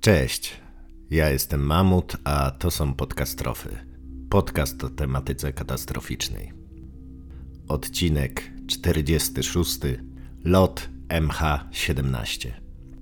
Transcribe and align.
Cześć, 0.00 0.60
ja 1.10 1.30
jestem 1.30 1.60
Mamut, 1.60 2.16
a 2.24 2.50
to 2.50 2.70
są 2.70 2.94
podcastrofy. 2.94 3.76
Podcast 4.30 4.84
o 4.84 4.90
tematyce 4.90 5.52
katastroficznej. 5.52 6.52
Odcinek 7.68 8.50
46. 8.66 9.78
Lot 10.44 10.88
MH17. 11.08 12.50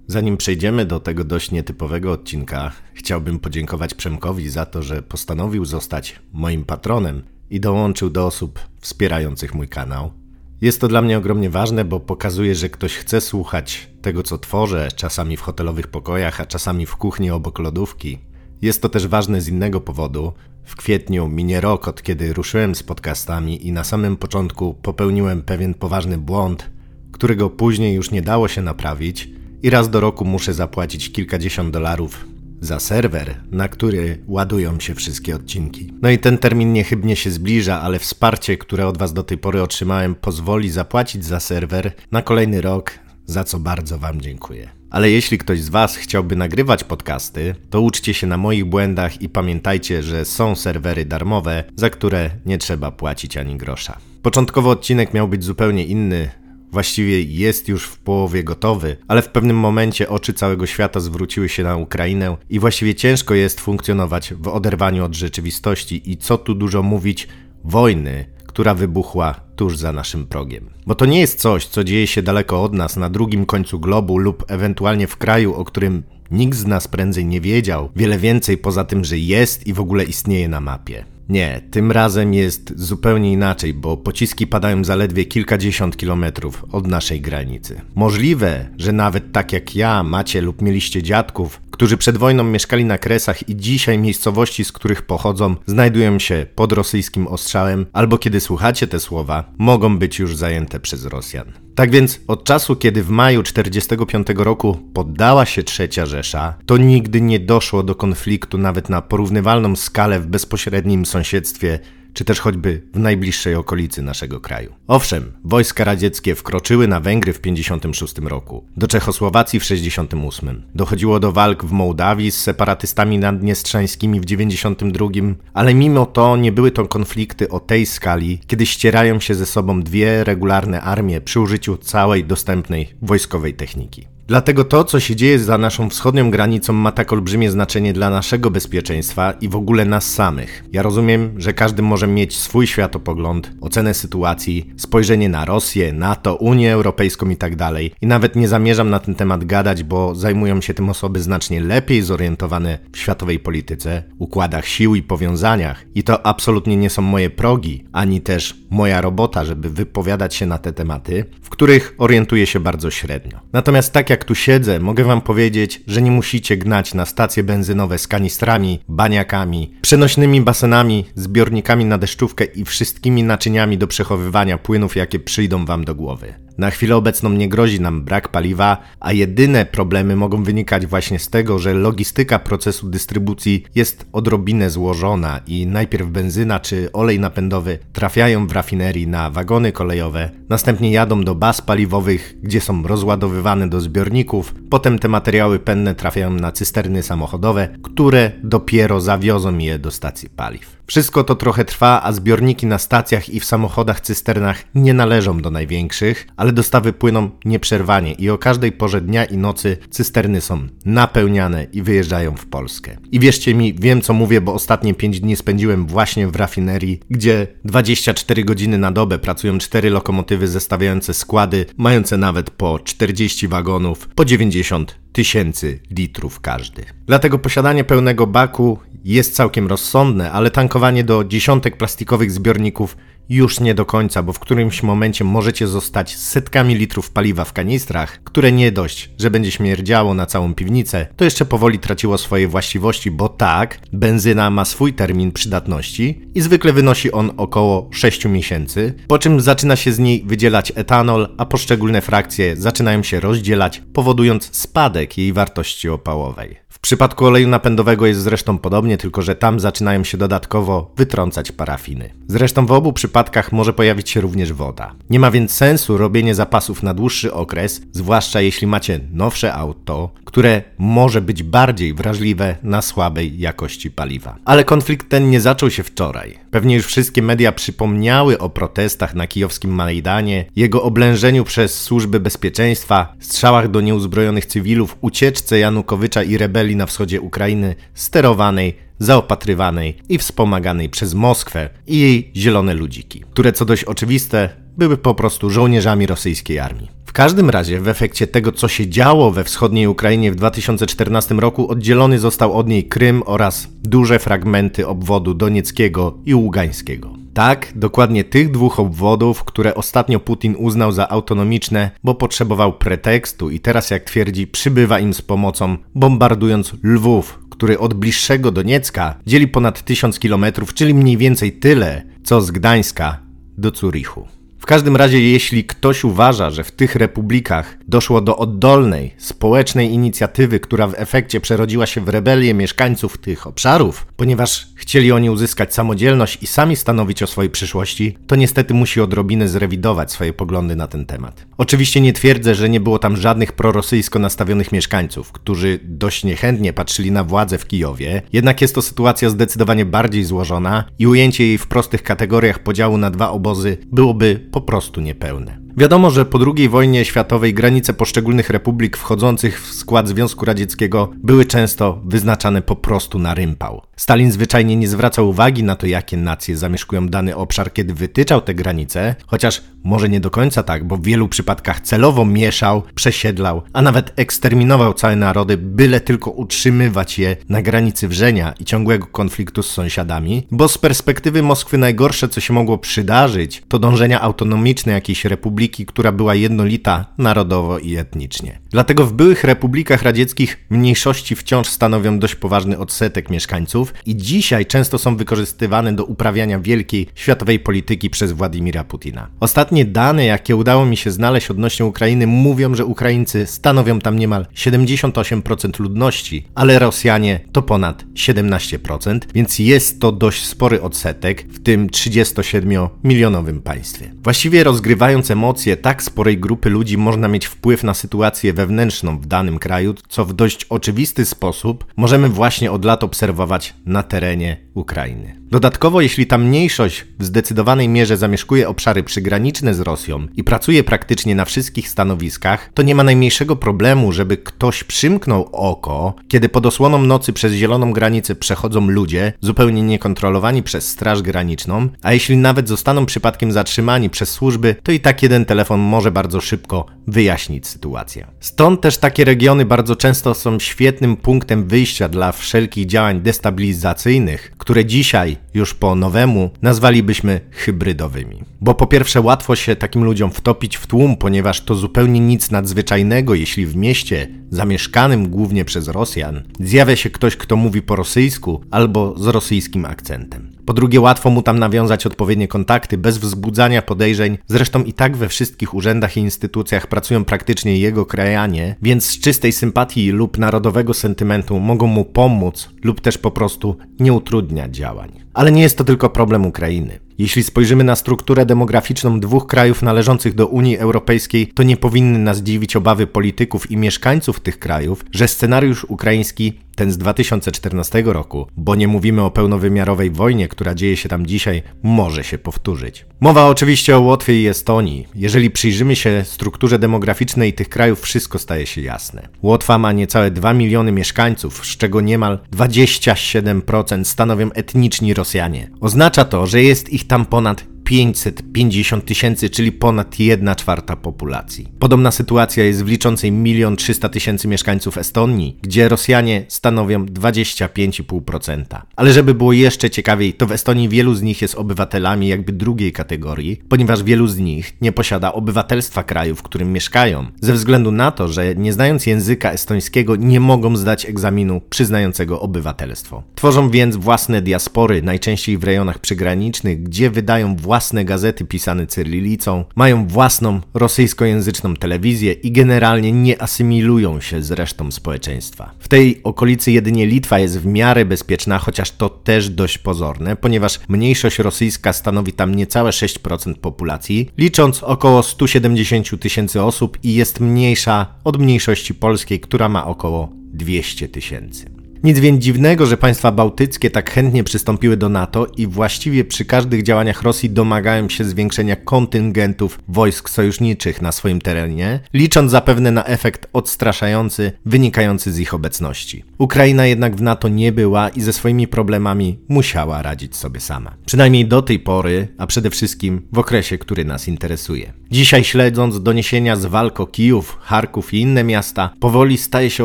Zanim 0.06 0.36
przejdziemy 0.36 0.86
do 0.86 1.00
tego 1.00 1.24
dość 1.24 1.50
nietypowego 1.50 2.12
odcinka, 2.12 2.72
chciałbym 2.94 3.38
podziękować 3.38 3.94
Przemkowi 3.94 4.50
za 4.50 4.66
to, 4.66 4.82
że 4.82 5.02
postanowił 5.02 5.64
zostać 5.64 6.20
moim 6.32 6.64
patronem 6.64 7.22
i 7.50 7.60
dołączył 7.60 8.10
do 8.10 8.26
osób 8.26 8.60
wspierających 8.80 9.54
mój 9.54 9.68
kanał. 9.68 10.12
Jest 10.60 10.80
to 10.80 10.88
dla 10.88 11.02
mnie 11.02 11.18
ogromnie 11.18 11.50
ważne, 11.50 11.84
bo 11.84 12.00
pokazuje, 12.00 12.54
że 12.54 12.68
ktoś 12.68 12.94
chce 12.94 13.20
słuchać 13.20 13.88
tego, 14.02 14.22
co 14.22 14.38
tworzę, 14.38 14.88
czasami 14.96 15.36
w 15.36 15.40
hotelowych 15.40 15.86
pokojach, 15.86 16.40
a 16.40 16.46
czasami 16.46 16.86
w 16.86 16.96
kuchni 16.96 17.30
obok 17.30 17.58
lodówki. 17.58 18.18
Jest 18.62 18.82
to 18.82 18.88
też 18.88 19.06
ważne 19.06 19.40
z 19.40 19.48
innego 19.48 19.80
powodu. 19.80 20.32
W 20.64 20.76
kwietniu 20.76 21.28
minie 21.28 21.60
rok 21.60 21.88
od 21.88 22.02
kiedy 22.02 22.32
ruszyłem 22.32 22.74
z 22.74 22.82
podcastami 22.82 23.66
i 23.66 23.72
na 23.72 23.84
samym 23.84 24.16
początku 24.16 24.74
popełniłem 24.74 25.42
pewien 25.42 25.74
poważny 25.74 26.18
błąd, 26.18 26.70
którego 27.12 27.50
później 27.50 27.94
już 27.94 28.10
nie 28.10 28.22
dało 28.22 28.48
się 28.48 28.62
naprawić 28.62 29.28
i 29.62 29.70
raz 29.70 29.90
do 29.90 30.00
roku 30.00 30.24
muszę 30.24 30.54
zapłacić 30.54 31.12
kilkadziesiąt 31.12 31.72
dolarów 31.72 32.37
za 32.60 32.80
serwer, 32.80 33.34
na 33.50 33.68
który 33.68 34.18
ładują 34.26 34.80
się 34.80 34.94
wszystkie 34.94 35.36
odcinki. 35.36 35.92
No 36.02 36.10
i 36.10 36.18
ten 36.18 36.38
termin 36.38 36.72
niechybnie 36.72 37.16
się 37.16 37.30
zbliża, 37.30 37.80
ale 37.80 37.98
wsparcie, 37.98 38.56
które 38.56 38.86
od 38.86 38.98
Was 38.98 39.12
do 39.12 39.22
tej 39.22 39.38
pory 39.38 39.62
otrzymałem, 39.62 40.14
pozwoli 40.14 40.70
zapłacić 40.70 41.24
za 41.24 41.40
serwer 41.40 41.92
na 42.12 42.22
kolejny 42.22 42.60
rok, 42.60 42.90
za 43.26 43.44
co 43.44 43.58
bardzo 43.58 43.98
Wam 43.98 44.20
dziękuję. 44.20 44.68
Ale 44.90 45.10
jeśli 45.10 45.38
ktoś 45.38 45.62
z 45.62 45.68
Was 45.68 45.96
chciałby 45.96 46.36
nagrywać 46.36 46.84
podcasty, 46.84 47.54
to 47.70 47.80
uczcie 47.80 48.14
się 48.14 48.26
na 48.26 48.36
moich 48.36 48.64
błędach 48.64 49.22
i 49.22 49.28
pamiętajcie, 49.28 50.02
że 50.02 50.24
są 50.24 50.54
serwery 50.54 51.04
darmowe, 51.04 51.64
za 51.76 51.90
które 51.90 52.30
nie 52.46 52.58
trzeba 52.58 52.90
płacić 52.90 53.36
ani 53.36 53.56
grosza. 53.56 53.98
Początkowo 54.22 54.70
odcinek 54.70 55.14
miał 55.14 55.28
być 55.28 55.44
zupełnie 55.44 55.84
inny, 55.84 56.30
właściwie 56.72 57.22
jest 57.22 57.68
już 57.68 57.84
w 57.84 57.98
połowie 57.98 58.44
gotowy, 58.44 58.96
ale 59.08 59.22
w 59.22 59.28
pewnym 59.28 59.56
momencie 59.56 60.08
oczy 60.08 60.32
całego 60.32 60.66
świata 60.66 61.00
zwróciły 61.00 61.48
się 61.48 61.62
na 61.62 61.76
Ukrainę 61.76 62.36
i 62.50 62.58
właściwie 62.58 62.94
ciężko 62.94 63.34
jest 63.34 63.60
funkcjonować 63.60 64.34
w 64.34 64.48
oderwaniu 64.48 65.04
od 65.04 65.14
rzeczywistości 65.14 66.10
i 66.10 66.16
co 66.16 66.38
tu 66.38 66.54
dużo 66.54 66.82
mówić, 66.82 67.28
wojny, 67.64 68.24
która 68.46 68.74
wybuchła 68.74 69.34
tuż 69.56 69.76
za 69.76 69.92
naszym 69.92 70.26
progiem. 70.26 70.70
Bo 70.86 70.94
to 70.94 71.06
nie 71.06 71.20
jest 71.20 71.40
coś, 71.40 71.66
co 71.66 71.84
dzieje 71.84 72.06
się 72.06 72.22
daleko 72.22 72.62
od 72.62 72.74
nas, 72.74 72.96
na 72.96 73.10
drugim 73.10 73.46
końcu 73.46 73.80
globu 73.80 74.18
lub 74.18 74.44
ewentualnie 74.48 75.06
w 75.06 75.16
kraju, 75.16 75.54
o 75.54 75.64
którym 75.64 76.02
nikt 76.30 76.58
z 76.58 76.66
nas 76.66 76.88
prędzej 76.88 77.26
nie 77.26 77.40
wiedział, 77.40 77.90
wiele 77.96 78.18
więcej 78.18 78.58
poza 78.58 78.84
tym, 78.84 79.04
że 79.04 79.18
jest 79.18 79.66
i 79.66 79.72
w 79.72 79.80
ogóle 79.80 80.04
istnieje 80.04 80.48
na 80.48 80.60
mapie. 80.60 81.17
Nie, 81.28 81.60
tym 81.70 81.92
razem 81.92 82.34
jest 82.34 82.72
zupełnie 82.76 83.32
inaczej, 83.32 83.74
bo 83.74 83.96
pociski 83.96 84.46
padają 84.46 84.84
zaledwie 84.84 85.24
kilkadziesiąt 85.24 85.96
kilometrów 85.96 86.64
od 86.72 86.86
naszej 86.86 87.20
granicy. 87.20 87.80
Możliwe, 87.94 88.68
że 88.78 88.92
nawet 88.92 89.32
tak 89.32 89.52
jak 89.52 89.76
ja 89.76 90.02
macie 90.02 90.40
lub 90.40 90.62
mieliście 90.62 91.02
dziadków, 91.02 91.60
którzy 91.78 91.96
przed 91.96 92.16
wojną 92.16 92.44
mieszkali 92.44 92.84
na 92.84 92.98
Kresach 92.98 93.48
i 93.48 93.56
dzisiaj 93.56 93.98
miejscowości, 93.98 94.64
z 94.64 94.72
których 94.72 95.02
pochodzą, 95.02 95.56
znajdują 95.66 96.18
się 96.18 96.46
pod 96.54 96.72
rosyjskim 96.72 97.26
ostrzałem, 97.26 97.86
albo 97.92 98.18
kiedy 98.18 98.40
słuchacie 98.40 98.86
te 98.86 99.00
słowa, 99.00 99.44
mogą 99.58 99.98
być 99.98 100.18
już 100.18 100.36
zajęte 100.36 100.80
przez 100.80 101.04
Rosjan. 101.04 101.52
Tak 101.74 101.90
więc 101.90 102.20
od 102.26 102.44
czasu, 102.44 102.76
kiedy 102.76 103.02
w 103.02 103.10
maju 103.10 103.42
1945 103.42 104.44
roku 104.44 104.78
poddała 104.94 105.46
się 105.46 105.62
trzecia 105.62 106.06
Rzesza, 106.06 106.54
to 106.66 106.76
nigdy 106.76 107.20
nie 107.20 107.40
doszło 107.40 107.82
do 107.82 107.94
konfliktu 107.94 108.58
nawet 108.58 108.88
na 108.88 109.02
porównywalną 109.02 109.76
skalę 109.76 110.20
w 110.20 110.26
bezpośrednim 110.26 111.06
sąsiedztwie 111.06 111.78
czy 112.12 112.24
też 112.24 112.40
choćby 112.40 112.82
w 112.94 112.98
najbliższej 112.98 113.54
okolicy 113.54 114.02
naszego 114.02 114.40
kraju. 114.40 114.72
Owszem, 114.86 115.32
wojska 115.44 115.84
radzieckie 115.84 116.34
wkroczyły 116.34 116.88
na 116.88 117.00
Węgry 117.00 117.32
w 117.32 117.38
1956 117.38 118.28
roku, 118.28 118.64
do 118.76 118.88
Czechosłowacji 118.88 119.60
w 119.60 119.62
1968, 119.62 120.62
dochodziło 120.74 121.20
do 121.20 121.32
walk 121.32 121.64
w 121.64 121.72
Mołdawii 121.72 122.30
z 122.30 122.40
separatystami 122.40 123.18
naddniestrzańskimi 123.18 124.20
w 124.20 124.24
1992, 124.24 125.34
ale 125.54 125.74
mimo 125.74 126.06
to 126.06 126.36
nie 126.36 126.52
były 126.52 126.70
to 126.70 126.88
konflikty 126.88 127.48
o 127.48 127.60
tej 127.60 127.86
skali, 127.86 128.40
kiedy 128.46 128.66
ścierają 128.66 129.20
się 129.20 129.34
ze 129.34 129.46
sobą 129.46 129.82
dwie 129.82 130.24
regularne 130.24 130.80
armie 130.80 131.20
przy 131.20 131.40
użyciu 131.40 131.76
całej 131.76 132.24
dostępnej 132.24 132.94
wojskowej 133.02 133.54
techniki. 133.54 134.17
Dlatego 134.28 134.64
to, 134.64 134.84
co 134.84 135.00
się 135.00 135.16
dzieje 135.16 135.38
za 135.38 135.58
naszą 135.58 135.90
wschodnią 135.90 136.30
granicą, 136.30 136.72
ma 136.72 136.92
tak 136.92 137.12
olbrzymie 137.12 137.50
znaczenie 137.50 137.92
dla 137.92 138.10
naszego 138.10 138.50
bezpieczeństwa 138.50 139.32
i 139.32 139.48
w 139.48 139.56
ogóle 139.56 139.84
nas 139.84 140.14
samych. 140.14 140.64
Ja 140.72 140.82
rozumiem, 140.82 141.40
że 141.40 141.52
każdy 141.52 141.82
może 141.82 142.06
mieć 142.06 142.36
swój 142.36 142.66
światopogląd, 142.66 143.52
ocenę 143.60 143.94
sytuacji, 143.94 144.72
spojrzenie 144.76 145.28
na 145.28 145.44
Rosję, 145.44 145.92
NATO, 145.92 146.34
Unię 146.34 146.72
Europejską 146.72 147.28
itd. 147.28 147.56
Tak 147.56 148.02
I 148.02 148.06
nawet 148.06 148.36
nie 148.36 148.48
zamierzam 148.48 148.90
na 148.90 148.98
ten 148.98 149.14
temat 149.14 149.44
gadać, 149.44 149.82
bo 149.82 150.14
zajmują 150.14 150.60
się 150.60 150.74
tym 150.74 150.88
osoby 150.88 151.20
znacznie 151.20 151.60
lepiej 151.60 152.02
zorientowane 152.02 152.78
w 152.92 152.98
światowej 152.98 153.38
polityce, 153.38 154.02
układach 154.18 154.66
sił 154.66 154.94
i 154.94 155.02
powiązaniach. 155.02 155.84
I 155.94 156.02
to 156.02 156.26
absolutnie 156.26 156.76
nie 156.76 156.90
są 156.90 157.02
moje 157.02 157.30
progi, 157.30 157.84
ani 157.92 158.20
też 158.20 158.56
moja 158.70 159.00
robota, 159.00 159.44
żeby 159.44 159.70
wypowiadać 159.70 160.34
się 160.34 160.46
na 160.46 160.58
te 160.58 160.72
tematy, 160.72 161.24
w 161.42 161.48
których 161.48 161.94
orientuję 161.98 162.46
się 162.46 162.60
bardzo 162.60 162.90
średnio. 162.90 163.40
Natomiast 163.52 163.92
tak 163.92 164.10
jak 164.10 164.17
jak 164.18 164.24
tu 164.24 164.34
siedzę, 164.34 164.80
mogę 164.80 165.04
wam 165.04 165.20
powiedzieć, 165.20 165.82
że 165.86 166.02
nie 166.02 166.10
musicie 166.10 166.56
gnać 166.56 166.94
na 166.94 167.06
stacje 167.06 167.42
benzynowe 167.42 167.98
z 167.98 168.08
kanistrami, 168.08 168.80
baniakami, 168.88 169.74
przenośnymi 169.82 170.40
basenami, 170.40 171.04
zbiornikami 171.14 171.84
na 171.84 171.98
deszczówkę 171.98 172.44
i 172.44 172.64
wszystkimi 172.64 173.22
naczyniami 173.22 173.78
do 173.78 173.86
przechowywania 173.86 174.58
płynów, 174.58 174.96
jakie 174.96 175.18
przyjdą 175.18 175.64
wam 175.64 175.84
do 175.84 175.94
głowy. 175.94 176.47
Na 176.58 176.70
chwilę 176.70 176.96
obecną 176.96 177.30
nie 177.30 177.48
grozi 177.48 177.80
nam 177.80 178.02
brak 178.02 178.28
paliwa, 178.28 178.76
a 179.00 179.12
jedyne 179.12 179.66
problemy 179.66 180.16
mogą 180.16 180.42
wynikać 180.42 180.86
właśnie 180.86 181.18
z 181.18 181.30
tego, 181.30 181.58
że 181.58 181.74
logistyka 181.74 182.38
procesu 182.38 182.90
dystrybucji 182.90 183.64
jest 183.74 184.06
odrobinę 184.12 184.70
złożona 184.70 185.40
i 185.46 185.66
najpierw 185.66 186.08
benzyna 186.08 186.60
czy 186.60 186.92
olej 186.92 187.20
napędowy 187.20 187.78
trafiają 187.92 188.46
w 188.46 188.52
rafinerii 188.52 189.06
na 189.06 189.30
wagony 189.30 189.72
kolejowe, 189.72 190.30
następnie 190.48 190.92
jadą 190.92 191.24
do 191.24 191.34
baz 191.34 191.60
paliwowych, 191.60 192.34
gdzie 192.42 192.60
są 192.60 192.82
rozładowywane 192.82 193.68
do 193.68 193.80
zbiorników, 193.80 194.54
potem 194.70 194.98
te 194.98 195.08
materiały 195.08 195.58
penne 195.58 195.94
trafiają 195.94 196.30
na 196.30 196.52
cysterny 196.52 197.02
samochodowe, 197.02 197.68
które 197.82 198.32
dopiero 198.42 199.00
zawiozą 199.00 199.58
je 199.58 199.78
do 199.78 199.90
stacji 199.90 200.28
paliw. 200.30 200.77
Wszystko 200.90 201.24
to 201.24 201.34
trochę 201.34 201.64
trwa, 201.64 202.02
a 202.02 202.12
zbiorniki 202.12 202.66
na 202.66 202.78
stacjach 202.78 203.28
i 203.28 203.40
w 203.40 203.44
samochodach 203.44 204.00
cysternach 204.00 204.64
nie 204.74 204.94
należą 204.94 205.40
do 205.40 205.50
największych, 205.50 206.26
ale 206.36 206.52
dostawy 206.52 206.92
płyną 206.92 207.30
nieprzerwanie 207.44 208.12
i 208.12 208.30
o 208.30 208.38
każdej 208.38 208.72
porze 208.72 209.00
dnia 209.00 209.24
i 209.24 209.36
nocy 209.36 209.76
cysterny 209.90 210.40
są 210.40 210.68
napełniane 210.84 211.66
i 211.72 211.82
wyjeżdżają 211.82 212.36
w 212.36 212.46
Polskę. 212.46 212.96
I 213.12 213.20
wierzcie 213.20 213.54
mi, 213.54 213.74
wiem 213.74 214.00
co 214.00 214.12
mówię, 214.12 214.40
bo 214.40 214.54
ostatnie 214.54 214.94
5 214.94 215.20
dni 215.20 215.36
spędziłem 215.36 215.86
właśnie 215.86 216.28
w 216.28 216.36
rafinerii, 216.36 217.00
gdzie 217.10 217.46
24 217.64 218.44
godziny 218.44 218.78
na 218.78 218.92
dobę 218.92 219.18
pracują 219.18 219.58
4 219.58 219.90
lokomotywy 219.90 220.48
zestawiające 220.48 221.14
składy, 221.14 221.66
mające 221.76 222.16
nawet 222.16 222.50
po 222.50 222.78
40 222.78 223.48
wagonów, 223.48 224.08
po 224.14 224.24
90 224.24 224.98
tysięcy 225.12 225.80
litrów 225.90 226.40
każdy. 226.40 226.84
Dlatego 227.06 227.38
posiadanie 227.38 227.84
pełnego 227.84 228.26
baku 228.26 228.78
jest 229.04 229.34
całkiem 229.34 229.66
rozsądne, 229.66 230.32
ale 230.32 230.50
tankowanie 230.50 230.77
do 231.04 231.24
dziesiątek 231.24 231.76
plastikowych 231.76 232.30
zbiorników 232.30 232.96
już 233.28 233.60
nie 233.60 233.74
do 233.74 233.84
końca, 233.86 234.22
bo 234.22 234.32
w 234.32 234.38
którymś 234.38 234.82
momencie 234.82 235.24
możecie 235.24 235.66
zostać 235.66 236.16
setkami 236.16 236.74
litrów 236.74 237.10
paliwa 237.10 237.44
w 237.44 237.52
kanistrach, 237.52 238.20
które 238.24 238.52
nie 238.52 238.72
dość, 238.72 239.10
że 239.18 239.30
będzie 239.30 239.50
śmierdziało 239.50 240.14
na 240.14 240.26
całą 240.26 240.54
piwnicę, 240.54 241.06
to 241.16 241.24
jeszcze 241.24 241.44
powoli 241.44 241.78
traciło 241.78 242.18
swoje 242.18 242.48
właściwości, 242.48 243.10
bo 243.10 243.28
tak, 243.28 243.78
benzyna 243.92 244.50
ma 244.50 244.64
swój 244.64 244.94
termin 244.94 245.32
przydatności 245.32 246.20
i 246.34 246.40
zwykle 246.40 246.72
wynosi 246.72 247.12
on 247.12 247.30
około 247.36 247.90
6 247.92 248.24
miesięcy, 248.24 248.94
po 249.08 249.18
czym 249.18 249.40
zaczyna 249.40 249.76
się 249.76 249.92
z 249.92 249.98
niej 249.98 250.22
wydzielać 250.26 250.72
etanol, 250.74 251.28
a 251.38 251.46
poszczególne 251.46 252.00
frakcje 252.00 252.56
zaczynają 252.56 253.02
się 253.02 253.20
rozdzielać, 253.20 253.82
powodując 253.92 254.56
spadek 254.56 255.18
jej 255.18 255.32
wartości 255.32 255.88
opałowej. 255.88 256.67
W 256.78 256.80
przypadku 256.80 257.26
oleju 257.26 257.48
napędowego 257.48 258.06
jest 258.06 258.20
zresztą 258.20 258.58
podobnie, 258.58 258.98
tylko 258.98 259.22
że 259.22 259.34
tam 259.34 259.60
zaczynają 259.60 260.04
się 260.04 260.18
dodatkowo 260.18 260.90
wytrącać 260.96 261.52
parafiny. 261.52 262.10
Zresztą 262.28 262.66
w 262.66 262.72
obu 262.72 262.92
przypadkach 262.92 263.52
może 263.52 263.72
pojawić 263.72 264.10
się 264.10 264.20
również 264.20 264.52
woda. 264.52 264.94
Nie 265.10 265.20
ma 265.20 265.30
więc 265.30 265.52
sensu 265.52 265.98
robienie 265.98 266.34
zapasów 266.34 266.82
na 266.82 266.94
dłuższy 266.94 267.32
okres, 267.34 267.80
zwłaszcza 267.92 268.40
jeśli 268.40 268.66
macie 268.66 269.00
nowsze 269.12 269.54
auto, 269.54 270.10
które 270.24 270.62
może 270.78 271.20
być 271.20 271.42
bardziej 271.42 271.94
wrażliwe 271.94 272.56
na 272.62 272.82
słabej 272.82 273.38
jakości 273.38 273.90
paliwa. 273.90 274.36
Ale 274.44 274.64
konflikt 274.64 275.08
ten 275.08 275.30
nie 275.30 275.40
zaczął 275.40 275.70
się 275.70 275.82
wczoraj. 275.82 276.38
Pewnie 276.50 276.74
już 276.76 276.86
wszystkie 276.86 277.22
media 277.22 277.52
przypomniały 277.52 278.38
o 278.38 278.50
protestach 278.50 279.14
na 279.14 279.26
kijowskim 279.26 279.70
Majdanie, 279.70 280.44
jego 280.56 280.82
oblężeniu 280.82 281.44
przez 281.44 281.80
służby 281.80 282.20
bezpieczeństwa, 282.20 283.12
strzałach 283.20 283.70
do 283.70 283.80
nieuzbrojonych 283.80 284.46
cywilów, 284.46 284.96
ucieczce 285.00 285.58
Janukowycza 285.58 286.22
i 286.22 286.38
rebelii 286.38 286.76
na 286.78 286.86
wschodzie 286.86 287.20
Ukrainy, 287.20 287.74
sterowanej 287.94 288.76
zaopatrywanej 288.98 289.96
i 290.08 290.18
wspomaganej 290.18 290.88
przez 290.88 291.14
Moskwę 291.14 291.70
i 291.86 291.98
jej 291.98 292.30
zielone 292.36 292.74
ludziki, 292.74 293.24
które 293.30 293.52
co 293.52 293.64
dość 293.64 293.84
oczywiste 293.84 294.50
były 294.76 294.96
po 294.96 295.14
prostu 295.14 295.50
żołnierzami 295.50 296.06
rosyjskiej 296.06 296.58
armii. 296.58 296.88
W 297.06 297.12
każdym 297.12 297.50
razie 297.50 297.80
w 297.80 297.88
efekcie 297.88 298.26
tego, 298.26 298.52
co 298.52 298.68
się 298.68 298.88
działo 298.88 299.30
we 299.30 299.44
wschodniej 299.44 299.86
Ukrainie 299.86 300.32
w 300.32 300.36
2014 300.36 301.34
roku, 301.34 301.68
oddzielony 301.68 302.18
został 302.18 302.52
od 302.52 302.68
niej 302.68 302.84
Krym 302.84 303.22
oraz 303.26 303.68
duże 303.82 304.18
fragmenty 304.18 304.86
obwodu 304.86 305.34
donieckiego 305.34 306.18
i 306.26 306.34
ługańskiego. 306.34 307.17
Tak, 307.34 307.72
dokładnie 307.74 308.24
tych 308.24 308.50
dwóch 308.50 308.80
obwodów, 308.80 309.44
które 309.44 309.74
ostatnio 309.74 310.20
Putin 310.20 310.54
uznał 310.58 310.92
za 310.92 311.08
autonomiczne, 311.08 311.90
bo 312.04 312.14
potrzebował 312.14 312.72
pretekstu 312.72 313.50
i 313.50 313.60
teraz, 313.60 313.90
jak 313.90 314.04
twierdzi, 314.04 314.46
przybywa 314.46 314.98
im 314.98 315.14
z 315.14 315.22
pomocą, 315.22 315.76
bombardując 315.94 316.74
Lwów, 316.82 317.38
który 317.50 317.78
od 317.78 317.94
bliższego 317.94 318.50
Doniecka 318.50 319.14
dzieli 319.26 319.48
ponad 319.48 319.82
1000 319.82 320.18
km, 320.18 320.44
czyli 320.74 320.94
mniej 320.94 321.16
więcej 321.16 321.52
tyle, 321.52 322.02
co 322.24 322.40
z 322.40 322.50
Gdańska 322.50 323.20
do 323.58 323.70
Zurichu. 323.70 324.37
W 324.58 324.66
każdym 324.66 324.96
razie, 324.96 325.20
jeśli 325.20 325.64
ktoś 325.64 326.04
uważa, 326.04 326.50
że 326.50 326.64
w 326.64 326.70
tych 326.70 326.96
republikach 326.96 327.78
doszło 327.88 328.20
do 328.20 328.36
oddolnej, 328.36 329.14
społecznej 329.18 329.92
inicjatywy, 329.92 330.60
która 330.60 330.86
w 330.86 330.94
efekcie 330.96 331.40
przerodziła 331.40 331.86
się 331.86 332.00
w 332.00 332.08
rebelię 332.08 332.54
mieszkańców 332.54 333.18
tych 333.18 333.46
obszarów, 333.46 334.06
ponieważ 334.16 334.66
chcieli 334.74 335.12
oni 335.12 335.30
uzyskać 335.30 335.74
samodzielność 335.74 336.38
i 336.42 336.46
sami 336.46 336.76
stanowić 336.76 337.22
o 337.22 337.26
swojej 337.26 337.50
przyszłości, 337.50 338.18
to 338.26 338.36
niestety 338.36 338.74
musi 338.74 339.00
odrobinę 339.00 339.48
zrewidować 339.48 340.12
swoje 340.12 340.32
poglądy 340.32 340.76
na 340.76 340.86
ten 340.86 341.06
temat. 341.06 341.46
Oczywiście 341.58 342.00
nie 342.00 342.12
twierdzę, 342.12 342.54
że 342.54 342.68
nie 342.68 342.80
było 342.80 342.98
tam 342.98 343.16
żadnych 343.16 343.52
prorosyjsko 343.52 344.18
nastawionych 344.18 344.72
mieszkańców, 344.72 345.32
którzy 345.32 345.78
dość 345.82 346.24
niechętnie 346.24 346.72
patrzyli 346.72 347.10
na 347.10 347.24
władzę 347.24 347.58
w 347.58 347.66
Kijowie, 347.66 348.22
jednak 348.32 348.62
jest 348.62 348.74
to 348.74 348.82
sytuacja 348.82 349.30
zdecydowanie 349.30 349.84
bardziej 349.84 350.24
złożona 350.24 350.84
i 350.98 351.06
ujęcie 351.06 351.46
jej 351.46 351.58
w 351.58 351.66
prostych 351.66 352.02
kategoriach 352.02 352.58
podziału 352.58 352.98
na 352.98 353.10
dwa 353.10 353.30
obozy 353.30 353.78
byłoby 353.92 354.47
po 354.50 354.60
prostu 354.60 355.00
niepełne. 355.00 355.67
Wiadomo, 355.78 356.10
że 356.10 356.24
po 356.24 356.38
II 356.56 356.68
wojnie 356.68 357.04
światowej 357.04 357.54
granice 357.54 357.94
poszczególnych 357.94 358.50
republik 358.50 358.96
wchodzących 358.96 359.62
w 359.62 359.74
skład 359.74 360.08
Związku 360.08 360.44
Radzieckiego 360.44 361.10
były 361.16 361.44
często 361.44 362.00
wyznaczane 362.04 362.62
po 362.62 362.76
prostu 362.76 363.18
na 363.18 363.34
rympał. 363.34 363.82
Stalin 363.96 364.32
zwyczajnie 364.32 364.76
nie 364.76 364.88
zwracał 364.88 365.28
uwagi 365.28 365.62
na 365.62 365.76
to, 365.76 365.86
jakie 365.86 366.16
nacje 366.16 366.56
zamieszkują 366.56 367.08
dany 367.08 367.36
obszar, 367.36 367.72
kiedy 367.72 367.94
wytyczał 367.94 368.40
te 368.40 368.54
granice, 368.54 369.14
chociaż 369.26 369.62
może 369.84 370.08
nie 370.08 370.20
do 370.20 370.30
końca 370.30 370.62
tak, 370.62 370.86
bo 370.86 370.96
w 370.96 371.02
wielu 371.02 371.28
przypadkach 371.28 371.80
celowo 371.80 372.24
mieszał, 372.24 372.82
przesiedlał, 372.94 373.62
a 373.72 373.82
nawet 373.82 374.12
eksterminował 374.16 374.94
całe 374.94 375.16
narody, 375.16 375.56
byle 375.56 376.00
tylko 376.00 376.30
utrzymywać 376.30 377.18
je 377.18 377.36
na 377.48 377.62
granicy 377.62 378.08
wrzenia 378.08 378.54
i 378.60 378.64
ciągłego 378.64 379.06
konfliktu 379.06 379.62
z 379.62 379.70
sąsiadami, 379.70 380.46
bo 380.50 380.68
z 380.68 380.78
perspektywy 380.78 381.42
Moskwy 381.42 381.78
najgorsze, 381.78 382.28
co 382.28 382.40
się 382.40 382.54
mogło 382.54 382.78
przydarzyć, 382.78 383.62
to 383.68 383.78
dążenia 383.78 384.20
autonomiczne 384.20 384.92
jakiejś 384.92 385.24
republiki, 385.24 385.67
która 385.68 386.12
była 386.12 386.34
jednolita 386.34 387.06
narodowo 387.18 387.78
i 387.78 387.96
etnicznie. 387.96 388.58
Dlatego 388.70 389.06
w 389.06 389.12
byłych 389.12 389.44
republikach 389.44 390.02
radzieckich 390.02 390.66
mniejszości 390.70 391.36
wciąż 391.36 391.68
stanowią 391.68 392.18
dość 392.18 392.34
poważny 392.34 392.78
odsetek 392.78 393.30
mieszkańców 393.30 393.94
i 394.06 394.16
dzisiaj 394.16 394.66
często 394.66 394.98
są 394.98 395.16
wykorzystywane 395.16 395.92
do 395.92 396.04
uprawiania 396.04 396.60
wielkiej 396.60 397.06
światowej 397.14 397.58
polityki 397.60 398.10
przez 398.10 398.32
Władimira 398.32 398.84
Putina. 398.84 399.28
Ostatnie 399.40 399.84
dane, 399.84 400.24
jakie 400.24 400.56
udało 400.56 400.86
mi 400.86 400.96
się 400.96 401.10
znaleźć 401.10 401.50
odnośnie 401.50 401.86
Ukrainy, 401.86 402.26
mówią, 402.26 402.74
że 402.74 402.84
Ukraińcy 402.84 403.46
stanowią 403.46 403.98
tam 403.98 404.18
niemal 404.18 404.46
78% 404.54 405.80
ludności, 405.80 406.44
ale 406.54 406.78
Rosjanie 406.78 407.40
to 407.52 407.62
ponad 407.62 408.04
17%, 408.14 409.18
więc 409.34 409.58
jest 409.58 410.00
to 410.00 410.12
dość 410.12 410.44
spory 410.46 410.82
odsetek 410.82 411.44
w 411.52 411.62
tym 411.62 411.88
37-milionowym 411.88 413.60
państwie. 413.60 414.12
Właściwie 414.22 414.64
rozgrywając 414.64 415.30
emocje 415.30 415.57
tak 415.82 416.02
sporej 416.02 416.38
grupy 416.38 416.70
ludzi 416.70 416.98
można 416.98 417.28
mieć 417.28 417.46
wpływ 417.46 417.84
na 417.84 417.94
sytuację 417.94 418.52
wewnętrzną 418.52 419.18
w 419.18 419.26
danym 419.26 419.58
kraju, 419.58 419.94
co 420.08 420.24
w 420.24 420.32
dość 420.32 420.64
oczywisty 420.64 421.24
sposób 421.24 421.86
możemy 421.96 422.28
właśnie 422.28 422.72
od 422.72 422.84
lat 422.84 423.04
obserwować 423.04 423.74
na 423.86 424.02
terenie 424.02 424.56
Ukrainy. 424.74 425.36
Dodatkowo, 425.50 426.00
jeśli 426.00 426.26
ta 426.26 426.38
mniejszość 426.38 427.04
w 427.18 427.24
zdecydowanej 427.24 427.88
mierze 427.88 428.16
zamieszkuje 428.16 428.68
obszary 428.68 429.02
przygraniczne 429.02 429.74
z 429.74 429.80
Rosją 429.80 430.26
i 430.36 430.44
pracuje 430.44 430.84
praktycznie 430.84 431.34
na 431.34 431.44
wszystkich 431.44 431.88
stanowiskach, 431.88 432.70
to 432.74 432.82
nie 432.82 432.94
ma 432.94 433.04
najmniejszego 433.04 433.56
problemu, 433.56 434.12
żeby 434.12 434.36
ktoś 434.36 434.84
przymknął 434.84 435.48
oko, 435.52 436.14
kiedy 436.28 436.48
pod 436.48 436.66
osłoną 436.66 437.02
nocy 437.02 437.32
przez 437.32 437.52
zieloną 437.52 437.92
granicę 437.92 438.34
przechodzą 438.34 438.88
ludzie, 438.88 439.32
zupełnie 439.40 439.82
niekontrolowani 439.82 440.62
przez 440.62 440.88
Straż 440.88 441.22
Graniczną, 441.22 441.88
a 442.02 442.12
jeśli 442.12 442.36
nawet 442.36 442.68
zostaną 442.68 443.06
przypadkiem 443.06 443.52
zatrzymani 443.52 444.10
przez 444.10 444.30
służby, 444.30 444.76
to 444.82 444.92
i 444.92 445.00
tak 445.00 445.22
jeden 445.22 445.44
telefon 445.44 445.80
może 445.80 446.10
bardzo 446.10 446.40
szybko 446.40 446.86
wyjaśnić 447.06 447.66
sytuację. 447.66 448.26
Stąd 448.40 448.80
też 448.80 448.98
takie 448.98 449.24
regiony 449.24 449.64
bardzo 449.64 449.96
często 449.96 450.34
są 450.34 450.58
świetnym 450.58 451.16
punktem 451.16 451.68
wyjścia 451.68 452.08
dla 452.08 452.32
wszelkich 452.32 452.86
działań 452.86 453.20
destabilizacyjnych, 453.20 454.52
które 454.58 454.84
dzisiaj, 454.84 455.37
już 455.54 455.74
po 455.74 455.94
nowemu, 455.94 456.50
nazwalibyśmy 456.62 457.40
hybrydowymi. 457.50 458.42
Bo 458.60 458.74
po 458.74 458.86
pierwsze 458.86 459.20
łatwo 459.20 459.56
się 459.56 459.76
takim 459.76 460.04
ludziom 460.04 460.30
wtopić 460.30 460.76
w 460.76 460.86
tłum, 460.86 461.16
ponieważ 461.16 461.60
to 461.60 461.74
zupełnie 461.74 462.20
nic 462.20 462.50
nadzwyczajnego, 462.50 463.34
jeśli 463.34 463.66
w 463.66 463.76
mieście, 463.76 464.28
zamieszkanym 464.50 465.28
głównie 465.28 465.64
przez 465.64 465.88
Rosjan, 465.88 466.42
zjawia 466.60 466.96
się 466.96 467.10
ktoś, 467.10 467.36
kto 467.36 467.56
mówi 467.56 467.82
po 467.82 467.96
rosyjsku 467.96 468.60
albo 468.70 469.18
z 469.18 469.26
rosyjskim 469.26 469.84
akcentem. 469.84 470.57
Po 470.68 470.74
drugie, 470.74 471.00
łatwo 471.00 471.30
mu 471.30 471.42
tam 471.42 471.58
nawiązać 471.58 472.06
odpowiednie 472.06 472.48
kontakty 472.48 472.98
bez 472.98 473.18
wzbudzania 473.18 473.82
podejrzeń. 473.82 474.38
Zresztą 474.46 474.84
i 474.84 474.92
tak 474.92 475.16
we 475.16 475.28
wszystkich 475.28 475.74
urzędach 475.74 476.16
i 476.16 476.20
instytucjach 476.20 476.86
pracują 476.86 477.24
praktycznie 477.24 477.78
jego 477.78 478.06
krajanie, 478.06 478.76
więc 478.82 479.06
z 479.06 479.20
czystej 479.20 479.52
sympatii 479.52 480.10
lub 480.10 480.38
narodowego 480.38 480.94
sentymentu 480.94 481.60
mogą 481.60 481.86
mu 481.86 482.04
pomóc 482.04 482.68
lub 482.84 483.00
też 483.00 483.18
po 483.18 483.30
prostu 483.30 483.76
nie 484.00 484.12
utrudniać 484.12 484.76
działań. 484.76 485.12
Ale 485.34 485.52
nie 485.52 485.62
jest 485.62 485.78
to 485.78 485.84
tylko 485.84 486.10
problem 486.10 486.46
Ukrainy. 486.46 487.07
Jeśli 487.18 487.44
spojrzymy 487.44 487.84
na 487.84 487.96
strukturę 487.96 488.46
demograficzną 488.46 489.20
dwóch 489.20 489.46
krajów 489.46 489.82
należących 489.82 490.34
do 490.34 490.46
Unii 490.46 490.78
Europejskiej, 490.78 491.46
to 491.46 491.62
nie 491.62 491.76
powinny 491.76 492.18
nas 492.18 492.38
dziwić 492.42 492.76
obawy 492.76 493.06
polityków 493.06 493.70
i 493.70 493.76
mieszkańców 493.76 494.40
tych 494.40 494.58
krajów, 494.58 495.04
że 495.12 495.28
scenariusz 495.28 495.84
ukraiński 495.84 496.58
ten 496.78 496.92
z 496.92 496.98
2014 496.98 498.02
roku, 498.06 498.46
bo 498.56 498.74
nie 498.74 498.88
mówimy 498.88 499.22
o 499.22 499.30
pełnowymiarowej 499.30 500.10
wojnie, 500.10 500.48
która 500.48 500.74
dzieje 500.74 500.96
się 500.96 501.08
tam 501.08 501.26
dzisiaj, 501.26 501.62
może 501.82 502.24
się 502.24 502.38
powtórzyć. 502.38 503.06
Mowa 503.20 503.46
oczywiście 503.46 503.96
o 503.96 504.00
Łotwie 504.00 504.42
i 504.42 504.46
Estonii. 504.46 505.06
Jeżeli 505.14 505.50
przyjrzymy 505.50 505.96
się 505.96 506.22
strukturze 506.24 506.78
demograficznej 506.78 507.52
tych 507.52 507.68
krajów, 507.68 508.00
wszystko 508.00 508.38
staje 508.38 508.66
się 508.66 508.80
jasne. 508.80 509.28
Łotwa 509.42 509.78
ma 509.78 509.92
niecałe 509.92 510.30
2 510.30 510.54
miliony 510.54 510.92
mieszkańców, 510.92 511.66
z 511.66 511.76
czego 511.76 512.00
niemal 512.00 512.38
27% 512.56 514.04
stanowią 514.04 514.52
etniczni 514.52 515.14
Rosjanie. 515.14 515.70
Oznacza 515.80 516.24
to, 516.24 516.46
że 516.46 516.62
jest 516.62 516.88
ich 516.88 517.06
tam 517.08 517.24
ponad 517.26 517.62
550 517.88 519.04
tysięcy, 519.04 519.50
czyli 519.50 519.72
ponad 519.72 520.18
1 520.18 520.54
czwarta 520.54 520.96
populacji. 520.96 521.68
Podobna 521.78 522.10
sytuacja 522.10 522.64
jest 522.64 522.84
w 522.84 522.88
liczącej 522.88 523.32
1 523.44 523.76
300 523.76 524.08
tysięcy 524.08 524.48
mieszkańców 524.48 524.98
Estonii, 524.98 525.58
gdzie 525.62 525.88
Rosjanie 525.88 526.44
stanowią 526.48 527.06
25,5%. 527.06 528.64
Ale 528.96 529.12
żeby 529.12 529.34
było 529.34 529.52
jeszcze 529.52 529.90
ciekawiej, 529.90 530.34
to 530.34 530.46
w 530.46 530.52
Estonii 530.52 530.88
wielu 530.88 531.14
z 531.14 531.22
nich 531.22 531.42
jest 531.42 531.54
obywatelami 531.54 532.28
jakby 532.28 532.52
drugiej 532.52 532.92
kategorii, 532.92 533.60
ponieważ 533.68 534.02
wielu 534.02 534.26
z 534.26 534.38
nich 534.38 534.76
nie 534.80 534.92
posiada 534.92 535.32
obywatelstwa 535.32 536.02
kraju, 536.02 536.36
w 536.36 536.42
którym 536.42 536.72
mieszkają, 536.72 537.26
ze 537.40 537.52
względu 537.52 537.92
na 537.92 538.10
to, 538.10 538.28
że 538.28 538.54
nie 538.54 538.72
znając 538.72 539.06
języka 539.06 539.52
estońskiego 539.52 540.16
nie 540.16 540.40
mogą 540.40 540.76
zdać 540.76 541.06
egzaminu 541.06 541.60
przyznającego 541.70 542.40
obywatelstwo. 542.40 543.22
Tworzą 543.34 543.70
więc 543.70 543.96
własne 543.96 544.42
diaspory, 544.42 545.02
najczęściej 545.02 545.58
w 545.58 545.64
rejonach 545.64 545.98
przygranicznych, 545.98 546.82
gdzie 546.82 547.10
wydają 547.10 547.56
własne 547.56 547.77
własne 547.78 548.04
gazety 548.04 548.44
pisane 548.44 548.86
cyrylicą, 548.86 549.64
mają 549.76 550.06
własną 550.06 550.60
rosyjskojęzyczną 550.74 551.76
telewizję 551.76 552.32
i 552.32 552.52
generalnie 552.52 553.12
nie 553.12 553.42
asymilują 553.42 554.20
się 554.20 554.42
z 554.42 554.50
resztą 554.50 554.90
społeczeństwa. 554.90 555.70
W 555.78 555.88
tej 555.88 556.20
okolicy 556.24 556.72
jedynie 556.72 557.06
Litwa 557.06 557.38
jest 557.38 557.60
w 557.60 557.66
miarę 557.66 558.04
bezpieczna, 558.04 558.58
chociaż 558.58 558.90
to 558.90 559.08
też 559.08 559.50
dość 559.50 559.78
pozorne, 559.78 560.36
ponieważ 560.36 560.80
mniejszość 560.88 561.38
rosyjska 561.38 561.92
stanowi 561.92 562.32
tam 562.32 562.54
niecałe 562.54 562.90
6% 562.90 563.54
populacji, 563.54 564.30
licząc 564.38 564.82
około 564.82 565.22
170 565.22 566.20
tysięcy 566.20 566.62
osób 566.62 566.98
i 567.02 567.14
jest 567.14 567.40
mniejsza 567.40 568.06
od 568.24 568.38
mniejszości 568.38 568.94
polskiej, 568.94 569.40
która 569.40 569.68
ma 569.68 569.86
około 569.86 570.28
200 570.32 571.08
tysięcy. 571.08 571.77
Nic 572.04 572.18
więc 572.18 572.44
dziwnego, 572.44 572.86
że 572.86 572.96
państwa 572.96 573.32
bałtyckie 573.32 573.90
tak 573.90 574.10
chętnie 574.10 574.44
przystąpiły 574.44 574.96
do 574.96 575.08
NATO 575.08 575.46
i 575.56 575.66
właściwie 575.66 576.24
przy 576.24 576.44
każdych 576.44 576.82
działaniach 576.82 577.22
Rosji 577.22 577.50
domagają 577.50 578.08
się 578.08 578.24
zwiększenia 578.24 578.76
kontyngentów 578.76 579.78
wojsk 579.88 580.30
sojuszniczych 580.30 581.02
na 581.02 581.12
swoim 581.12 581.40
terenie, 581.40 582.00
licząc 582.12 582.50
zapewne 582.50 582.90
na 582.90 583.04
efekt 583.04 583.46
odstraszający 583.52 584.52
wynikający 584.64 585.32
z 585.32 585.38
ich 585.38 585.54
obecności. 585.54 586.24
Ukraina 586.38 586.86
jednak 586.86 587.16
w 587.16 587.22
NATO 587.22 587.48
nie 587.48 587.72
była 587.72 588.08
i 588.08 588.20
ze 588.20 588.32
swoimi 588.32 588.68
problemami 588.68 589.38
musiała 589.48 590.02
radzić 590.02 590.36
sobie 590.36 590.60
sama. 590.60 590.94
Przynajmniej 591.06 591.46
do 591.46 591.62
tej 591.62 591.78
pory, 591.78 592.28
a 592.38 592.46
przede 592.46 592.70
wszystkim 592.70 593.22
w 593.32 593.38
okresie, 593.38 593.78
który 593.78 594.04
nas 594.04 594.28
interesuje. 594.28 594.92
Dzisiaj 595.10 595.44
śledząc 595.44 596.02
doniesienia 596.02 596.56
z 596.56 596.66
walk 596.66 597.00
o 597.00 597.06
Kijów, 597.06 597.58
Charków 597.60 598.14
i 598.14 598.20
inne 598.20 598.44
miasta, 598.44 598.90
powoli 599.00 599.38
staje 599.38 599.70
się 599.70 599.84